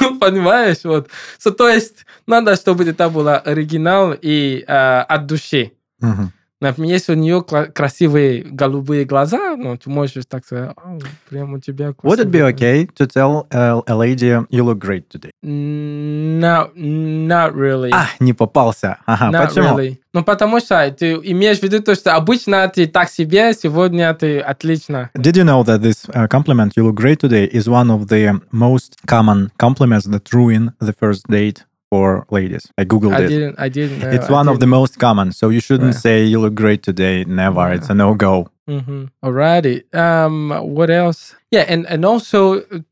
ну, 0.01 0.19
понимаешь, 0.19 0.85
вот. 0.85 1.09
So, 1.39 1.53
то 1.53 1.69
есть 1.69 2.07
надо, 2.27 2.57
чтобы 2.57 2.85
это 2.85 3.09
было 3.09 3.39
оригинал 3.39 4.15
и 4.21 4.65
э, 4.67 5.01
от 5.01 5.27
души. 5.27 5.73
Мгм. 6.01 6.33
Например, 6.65 6.93
если 6.93 7.13
у 7.13 7.17
нее 7.17 7.43
красивые 7.43 8.43
голубые 8.43 9.05
глаза, 9.05 9.55
ну, 9.55 9.77
ты 9.77 9.91
можешь 9.91 10.25
так 10.27 10.47
сказать, 10.47 10.71
«О, 10.77 10.99
прям 11.29 11.53
у 11.53 11.59
тебя 11.59 11.89
Would 12.03 12.21
it 12.21 12.31
be 12.31 12.41
красивые 12.41 12.55
okay 12.55 12.89
to 12.95 13.07
tell 13.07 13.47
a, 13.51 13.83
a 13.87 13.95
lady 13.95 14.31
you 14.49 14.65
look 14.65 14.79
great 14.79 15.11
today? 15.11 15.31
No, 15.43 16.71
not 16.75 17.53
really. 17.55 17.91
А, 17.93 18.07
не 18.19 18.33
попался. 18.33 18.97
Ага, 19.05 19.31
Not 19.31 19.49
почему? 19.49 19.79
really. 19.79 19.99
Ну, 20.15 20.25
потому 20.25 20.59
что 20.61 20.91
ты 20.91 21.13
имеешь 21.13 21.59
в 21.59 21.63
виду 21.63 21.83
то, 21.83 21.95
что 21.95 22.15
обычно 22.15 22.67
ты 22.69 22.87
так 22.87 23.11
себе, 23.11 23.53
сегодня 23.53 24.15
ты 24.15 24.41
отлично. 24.41 25.11
Did 25.15 25.37
you 25.37 25.45
know 25.45 25.63
that 25.65 25.83
this 25.83 26.09
uh, 26.15 26.27
compliment, 26.29 26.73
you 26.77 26.85
look 26.85 26.95
great 26.95 27.19
today, 27.19 27.45
is 27.53 27.69
one 27.69 27.91
of 27.91 28.09
the 28.09 28.41
most 28.53 28.97
common 29.07 29.51
compliments 29.59 30.07
that 30.07 30.33
ruin 30.33 30.73
the 30.81 30.95
first 30.95 31.27
date 31.29 31.65
for 31.95 32.27
ladies? 32.39 32.65
I 32.81 32.85
googled 32.85 33.13
it. 33.13 33.21
I 33.21 33.25
it. 33.25 33.29
didn't, 33.35 33.55
I 33.67 33.69
didn't 33.79 33.99
know. 34.01 34.11
It's 34.17 34.29
I 34.31 34.33
one 34.39 34.49
of 34.53 34.59
the 34.59 34.67
most 34.79 34.99
common, 34.99 35.33
so 35.33 35.45
you 35.55 35.61
shouldn't 35.61 35.95
Yeah. 35.95 36.01
say 36.07 36.17
you 36.33 36.39
look 36.45 36.55
great 36.65 36.83
today. 36.83 37.17
Never, 37.25 37.65
it's 37.77 37.89
a 37.91 37.95
no 37.95 38.15
go. 38.15 38.35
Mm-hmm. 38.69 39.03
Alrighty. 39.27 39.77
Um, 39.95 40.51
what 40.77 40.91
else? 40.91 41.21
Yeah, 41.51 41.65
and 41.73 41.87
and 41.93 42.05
also 42.05 42.39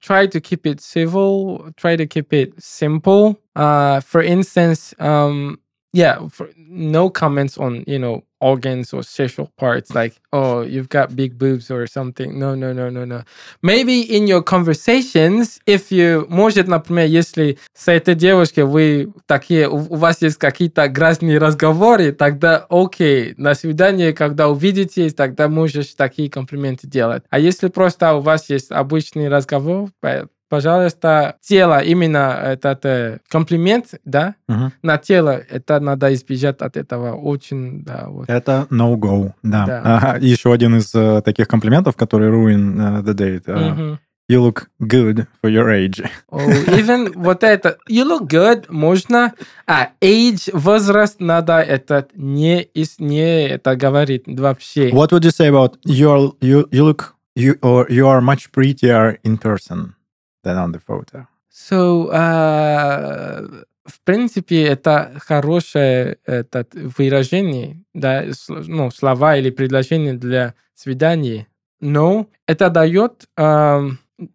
try 0.08 0.22
to 0.34 0.38
keep 0.48 0.66
it 0.66 0.78
civil. 0.80 1.32
Try 1.82 1.96
to 1.96 2.06
keep 2.14 2.32
it 2.32 2.50
simple. 2.62 3.22
Uh, 3.56 4.00
for 4.00 4.22
instance, 4.22 4.94
um, 4.98 5.58
yeah, 5.92 6.18
no 6.56 7.10
comments 7.10 7.58
on 7.58 7.84
you 7.86 7.98
know 7.98 8.24
organs 8.40 8.92
or 8.92 9.04
sexual 9.04 9.48
parts 9.56 9.94
like 9.94 10.14
oh 10.32 10.62
you've 10.62 10.88
got 10.88 11.14
big 11.14 11.38
boobs 11.38 11.70
or 11.70 11.86
something. 11.86 12.38
No, 12.38 12.54
no, 12.54 12.72
no, 12.72 12.90
no, 12.90 13.04
no. 13.04 13.22
Maybe 13.62 14.00
in 14.00 14.26
your 14.26 14.42
conversations, 14.42 15.60
if 15.66 15.92
you 15.92 16.26
может, 16.28 16.66
например, 16.66 17.06
если 17.06 17.58
с 17.74 17.88
этой 17.88 18.14
девушкой 18.14 18.64
вы 18.64 19.12
такие 19.26 19.68
у, 19.68 19.76
у 19.76 19.96
вас 19.96 20.22
есть 20.22 20.38
какие-то 20.38 20.88
грязные 20.88 21.38
разговоры, 21.38 22.12
тогда 22.12 22.66
окей, 22.68 23.34
на 23.36 23.54
свидание, 23.54 24.12
когда 24.12 24.48
увидитесь, 24.48 25.14
тогда 25.14 25.48
можешь 25.48 25.94
такие 25.94 26.30
комплименты 26.30 26.86
делать. 26.86 27.22
А 27.30 27.38
если 27.38 27.68
просто 27.68 28.14
у 28.14 28.20
вас 28.20 28.48
есть 28.50 28.72
обычный 28.72 29.28
разговор, 29.28 29.90
пожалуйста, 30.52 31.36
тело, 31.40 31.78
именно 31.82 32.38
этот 32.44 32.84
э, 32.84 33.18
комплимент, 33.30 33.94
да, 34.04 34.34
Мгм. 34.48 34.72
на 34.82 34.98
тело, 34.98 35.30
это 35.30 35.80
надо 35.80 36.12
избежать 36.12 36.60
от 36.60 36.76
этого 36.76 37.14
очень, 37.14 37.82
да, 37.82 38.04
вот. 38.08 38.28
Это 38.28 38.66
no 38.70 38.94
go, 38.96 39.32
да. 39.42 39.64
Да. 39.66 39.80
Ага, 39.84 40.18
еще 40.20 40.52
один 40.52 40.76
из 40.76 40.94
э, 40.94 41.22
таких 41.24 41.48
комплиментов, 41.48 41.96
который 41.96 42.28
ruin 42.28 42.76
э, 42.78 43.02
the 43.02 43.14
date. 43.14 43.44
э, 43.46 43.70
Мгм. 43.70 43.98
You 44.30 44.40
look 44.46 44.66
good 44.80 45.26
for 45.42 45.50
your 45.50 45.68
age. 45.70 46.04
Oh, 46.30 46.46
even 46.78 47.12
вот 47.16 47.42
это, 47.42 47.78
you 47.88 48.04
look 48.04 48.28
good, 48.28 48.66
можно, 48.68 49.32
а 49.66 49.88
age, 50.02 50.50
возраст, 50.52 51.18
надо 51.18 51.60
это 51.60 52.06
не, 52.14 52.60
из, 52.62 52.98
не 52.98 53.48
это 53.48 53.74
говорить 53.74 54.24
вообще. 54.26 54.90
What 54.90 55.12
would 55.12 55.24
you 55.24 55.30
say 55.30 55.48
about 55.48 55.76
your 55.86 56.34
you 56.42 56.66
you 56.70 56.84
look 56.84 57.14
you 57.34 57.58
or 57.62 57.86
you 57.88 58.06
are 58.06 58.20
much 58.20 58.52
prettier 58.52 59.16
in 59.24 59.38
person 59.38 59.94
than 60.42 60.56
on 60.56 60.72
the 60.72 60.80
photo? 60.80 61.26
So, 61.50 62.10
uh, 62.10 63.64
в 63.84 64.00
принципе, 64.04 64.62
это 64.62 65.12
хорошее 65.18 66.18
это, 66.24 66.66
выражение, 66.72 67.84
да, 67.94 68.24
ну, 68.48 68.90
слова 68.90 69.36
или 69.36 69.50
предложения 69.50 70.14
для 70.14 70.54
свидания. 70.74 71.48
Но 71.80 72.28
это 72.46 72.70
дает 72.70 73.28
э, 73.36 73.90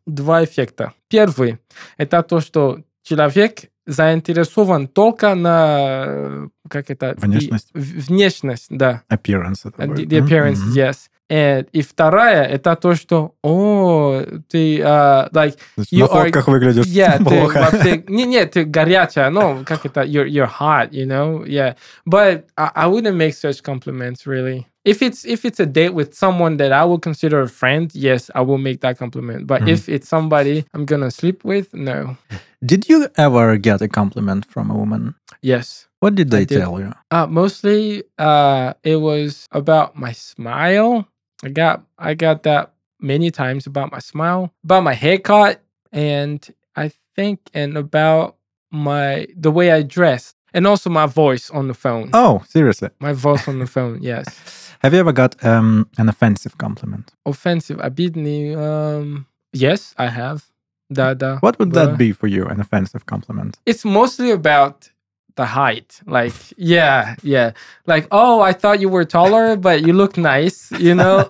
два 0.05 0.43
эффекта. 0.43 0.93
Первый– 1.07 1.59
это 1.97 2.23
то, 2.23 2.41
что 2.41 2.81
человек 3.03 3.71
заинтересован 3.85 4.89
только 4.89 5.33
на 5.33 6.49
как 6.69 6.89
это 6.89 7.15
внешность, 7.17 7.69
внешность, 7.73 8.67
да. 8.69 9.03
Appearance. 9.09 9.61
Это 9.63 9.83
the, 9.83 10.05
the 10.05 10.19
appearance, 10.19 10.59
mm-hmm. 10.59 10.75
yes. 10.75 10.97
And, 11.32 11.66
и 11.72 11.80
вторая 11.80 12.44
это 12.44 12.76
то, 12.76 12.94
что 12.94 13.34
о, 13.42 14.20
ты 14.50 14.80
uh, 14.80 15.32
like 15.32 15.56
you 15.90 16.00
на 16.00 16.06
фотках 16.08 16.46
are, 16.46 16.50
выглядишь 16.50 16.84
yeah, 16.84 17.24
плохо. 17.24 17.68
Ты, 17.70 17.78
ты, 17.78 18.12
не, 18.12 18.26
не, 18.26 18.44
ты 18.44 18.64
горячая, 18.66 19.30
ну, 19.30 19.64
как 19.64 19.86
это, 19.86 20.02
you're, 20.02 20.28
you're 20.28 20.46
hot, 20.46 20.92
you 20.92 21.06
know, 21.06 21.42
yeah. 21.46 21.74
But 22.04 22.48
I, 22.58 22.70
I 22.74 22.86
wouldn't 22.86 23.16
make 23.16 23.32
such 23.32 23.62
compliments, 23.62 24.26
really. 24.26 24.66
If 24.84 25.00
it's 25.00 25.24
if 25.24 25.46
it's 25.46 25.58
a 25.58 25.64
date 25.64 25.94
with 25.94 26.12
someone 26.12 26.58
that 26.58 26.70
I 26.70 26.84
would 26.84 27.00
consider 27.00 27.40
a 27.40 27.48
friend, 27.48 27.90
yes, 27.94 28.30
I 28.34 28.42
will 28.42 28.58
make 28.58 28.80
that 28.80 28.98
compliment. 28.98 29.46
But 29.46 29.62
mm-hmm. 29.62 29.70
if 29.70 29.88
it's 29.88 30.08
somebody 30.08 30.66
I'm 30.74 30.84
gonna 30.84 31.10
sleep 31.10 31.44
with, 31.44 31.72
no. 31.72 32.18
Did 32.62 32.90
you 32.90 33.08
ever 33.16 33.56
get 33.56 33.80
a 33.80 33.88
compliment 33.88 34.44
from 34.44 34.70
a 34.70 34.74
woman? 34.74 35.14
Yes. 35.40 35.88
What 36.00 36.16
did 36.16 36.30
they 36.30 36.44
tell 36.44 36.78
you? 36.78 36.92
Uh, 37.10 37.26
mostly, 37.26 38.02
uh, 38.18 38.74
it 38.82 38.96
was 38.96 39.46
about 39.52 39.96
my 39.96 40.12
smile 40.12 41.06
I 41.43 41.49
got 41.49 41.83
I 41.97 42.13
got 42.13 42.43
that 42.43 42.73
many 42.99 43.31
times 43.31 43.67
about 43.67 43.91
my 43.91 43.99
smile, 43.99 44.51
about 44.63 44.83
my 44.83 44.93
haircut, 44.93 45.61
and 45.91 46.47
I 46.75 46.91
think 47.15 47.39
and 47.53 47.77
about 47.77 48.35
my 48.71 49.27
the 49.35 49.51
way 49.51 49.71
I 49.71 49.83
dress 49.83 50.33
and 50.53 50.65
also 50.65 50.89
my 50.89 51.05
voice 51.05 51.49
on 51.51 51.67
the 51.67 51.73
phone. 51.73 52.09
Oh, 52.13 52.43
seriously. 52.47 52.89
My 52.99 53.13
voice 53.13 53.47
on 53.47 53.59
the 53.59 53.67
phone, 53.75 54.01
yes. 54.01 54.73
Have 54.79 54.93
you 54.93 54.99
ever 54.99 55.11
got 55.11 55.43
um, 55.43 55.89
an 55.97 56.09
offensive 56.09 56.57
compliment? 56.57 57.11
Offensive. 57.25 57.79
I 57.81 57.89
beat. 57.89 58.15
Um, 58.55 59.27
yes, 59.53 59.93
I 59.97 60.07
have. 60.07 60.45
Da, 60.91 61.13
da, 61.13 61.39
what 61.39 61.59
would 61.59 61.73
that 61.73 61.97
be 61.97 62.13
for 62.13 62.27
you, 62.27 62.45
an 62.45 62.61
offensive 62.61 63.05
compliment? 63.05 63.59
It's 63.65 63.83
mostly 63.83 64.31
about 64.31 64.89
the 65.36 65.46
height. 65.46 66.00
Like, 66.06 66.34
yeah, 66.56 67.16
yeah. 67.22 67.52
Like, 67.86 68.06
oh, 68.10 68.40
I 68.40 68.52
thought 68.52 68.80
you 68.80 68.88
were 68.88 69.04
taller, 69.04 69.56
but 69.56 69.82
you 69.82 69.92
look 69.92 70.16
nice, 70.16 70.70
you 70.72 70.94
know? 70.94 71.28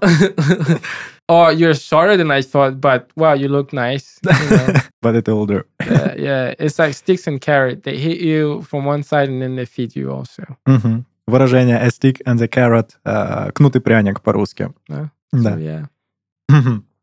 or 1.29 1.53
you're 1.53 1.75
shorter 1.75 2.17
than 2.17 2.31
I 2.31 2.43
thought, 2.43 2.81
but 2.81 3.11
wow, 3.17 3.35
you 3.35 3.49
look 3.49 3.73
nice. 3.73 4.19
You 4.25 4.51
know? 4.51 4.75
but 5.03 5.17
it 5.17 5.29
will 5.29 5.47
do. 5.47 5.65
yeah, 5.85 6.15
yeah. 6.17 6.55
It's 6.59 6.79
like 6.79 6.95
sticks 6.95 7.27
and 7.27 7.41
carrot. 7.41 7.85
They 7.85 7.97
hit 7.97 8.21
you 8.21 8.63
from 8.63 8.85
one 8.85 9.03
side 9.03 9.29
and 9.29 9.41
then 9.43 9.57
they 9.57 9.67
feed 9.67 9.97
you 9.97 10.11
also. 10.13 10.45
Mm-hmm. 10.69 11.01
Выражение 11.29 11.81
a 11.81 11.91
stick 11.91 12.21
and 12.27 12.41
a 12.41 12.49
carrot, 12.49 12.97
uh, 13.07 13.53
кнут 13.53 13.77
и 13.77 13.81
пряник 13.81 14.21
по-русски. 14.21 14.71
Yeah. 14.89 15.09
Да. 15.33 15.55
So, 15.55 15.59
yeah. 15.59 15.87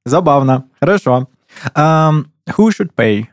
Забавно. 0.06 0.68
Хорошо. 0.82 1.28
Um, 1.76 2.32
who 2.56 2.72
should 2.72 2.96
pay 2.96 3.30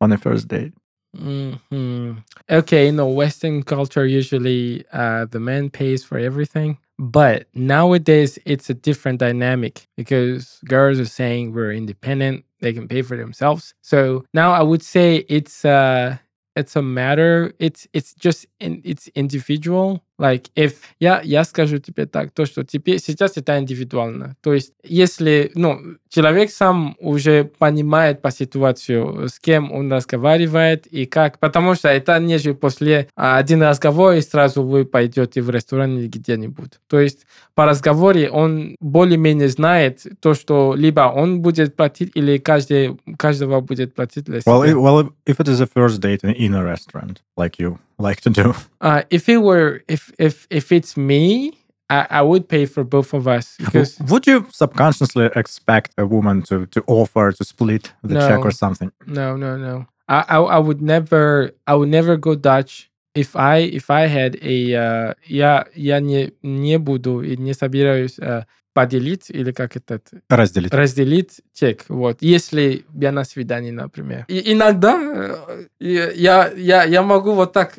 on 0.00 0.12
a 0.12 0.16
first 0.16 0.48
date? 0.48 0.72
Mm-hmm. 1.15 2.13
Okay, 2.49 2.89
the 2.89 3.05
Western 3.05 3.63
culture, 3.63 4.05
usually 4.05 4.83
uh, 4.91 5.25
the 5.25 5.39
man 5.39 5.69
pays 5.69 6.03
for 6.03 6.17
everything. 6.17 6.77
But 6.99 7.47
nowadays, 7.53 8.39
it's 8.45 8.69
a 8.69 8.73
different 8.73 9.19
dynamic 9.19 9.87
because 9.97 10.59
girls 10.65 10.99
are 10.99 11.05
saying 11.05 11.53
we're 11.53 11.73
independent, 11.73 12.45
they 12.61 12.73
can 12.73 12.87
pay 12.87 13.01
for 13.01 13.17
themselves. 13.17 13.73
So 13.81 14.25
now 14.33 14.51
I 14.51 14.61
would 14.61 14.83
say 14.83 15.25
it's 15.27 15.65
uh, 15.65 16.17
it's 16.55 16.75
a 16.75 16.81
matter. 16.81 17.53
It's 17.59 17.87
it's 17.93 18.13
just 18.13 18.45
in, 18.59 18.81
it's 18.85 19.07
individual. 19.09 20.03
Like 20.19 20.45
if 20.55 20.73
я 20.99 21.21
я 21.23 21.43
скажу 21.43 21.79
тебе 21.79 22.05
так, 22.05 22.31
то 22.31 22.45
что 22.45 22.63
теперь 22.63 22.99
сейчас 22.99 23.35
это 23.35 23.57
индивидуально. 23.57 24.35
То 24.41 24.53
есть 24.53 24.73
если 24.83 25.51
ну 25.55 25.79
человек 26.09 26.51
сам 26.51 26.95
уже 26.99 27.45
понимает 27.45 28.21
по 28.21 28.29
ситуацию, 28.29 29.27
с 29.27 29.39
кем 29.39 29.71
он 29.71 29.91
разговаривает 29.91 30.85
и 30.85 31.07
как, 31.07 31.39
потому 31.39 31.73
что 31.73 31.89
это 31.89 32.19
не 32.19 32.37
же 32.37 32.53
после 32.53 33.07
один 33.15 33.63
разговор 33.63 34.13
и 34.13 34.21
сразу 34.21 34.61
вы 34.61 34.85
пойдете 34.85 35.41
в 35.41 35.49
ресторан 35.49 35.97
или 35.97 36.07
где-нибудь. 36.07 36.73
То 36.87 36.99
есть 36.99 37.25
по 37.55 37.65
разговоре 37.65 38.29
он 38.29 38.75
более-менее 38.79 39.49
знает 39.49 40.05
то, 40.19 40.35
что 40.35 40.75
либо 40.75 41.11
он 41.13 41.41
будет 41.41 41.75
платить 41.75 42.11
или 42.13 42.37
каждый 42.37 42.99
каждого 43.17 43.61
будет 43.61 43.95
платить. 43.95 44.27
Well, 44.45 44.63
well, 44.75 45.09
if 45.25 45.39
it 45.39 45.47
is 45.47 45.59
a 45.59 45.67
first 45.67 45.99
date 46.01 46.23
in 46.23 46.53
a 46.53 46.63
restaurant, 46.63 47.21
like 47.35 47.57
you 47.57 47.79
like 47.98 48.20
to 48.22 48.30
do? 48.30 48.54
Uh, 48.80 49.02
if 49.10 49.28
it 49.28 49.38
were, 49.38 49.82
if 49.88 50.12
if 50.18 50.46
if 50.50 50.72
it's 50.72 50.96
me, 50.96 51.58
I, 51.90 52.06
I 52.10 52.22
would 52.22 52.48
pay 52.48 52.66
for 52.66 52.84
both 52.84 53.14
of 53.14 53.26
us. 53.26 53.56
Because 53.58 53.98
would 54.10 54.26
you 54.26 54.46
subconsciously 54.50 55.30
expect 55.34 55.92
a 55.98 56.06
woman 56.06 56.42
to 56.42 56.66
to 56.66 56.82
offer 56.86 57.32
to 57.32 57.44
split 57.44 57.92
the 58.02 58.14
no, 58.14 58.28
check 58.28 58.44
or 58.44 58.52
something? 58.52 58.92
No, 59.06 59.36
no, 59.36 59.56
no. 59.56 59.86
I, 60.08 60.24
I 60.28 60.38
I 60.56 60.58
would 60.58 60.80
never 60.80 61.52
I 61.66 61.74
would 61.74 61.90
never 61.90 62.16
go 62.16 62.34
Dutch 62.34 62.90
if 63.14 63.34
I 63.36 63.58
if 63.58 63.90
I 63.90 64.06
had 64.06 64.36
a 64.42 64.56
uh, 64.74 65.14
я 65.26 65.66
я 65.74 66.00
не 66.00 66.32
не 66.42 66.78
буду 66.78 67.22
и 67.22 67.36
не 67.36 67.54
собираюсь 67.54 68.18
uh, 68.18 68.44
поделить 68.74 69.30
или 69.30 69.52
как 69.52 69.76
это? 69.76 70.00
Разделить. 70.28 70.72
Разделить 70.72 71.40
чек. 71.53 71.85
Вот. 71.87 72.17
Если 72.21 72.85
я 72.93 73.11
на 73.11 73.23
свидании, 73.23 73.71
например. 73.71 74.25
И 74.27 74.53
иногда 74.53 75.37
я, 75.79 76.51
я, 76.55 76.83
я 76.83 77.01
могу 77.01 77.33
вот 77.33 77.53
так 77.53 77.73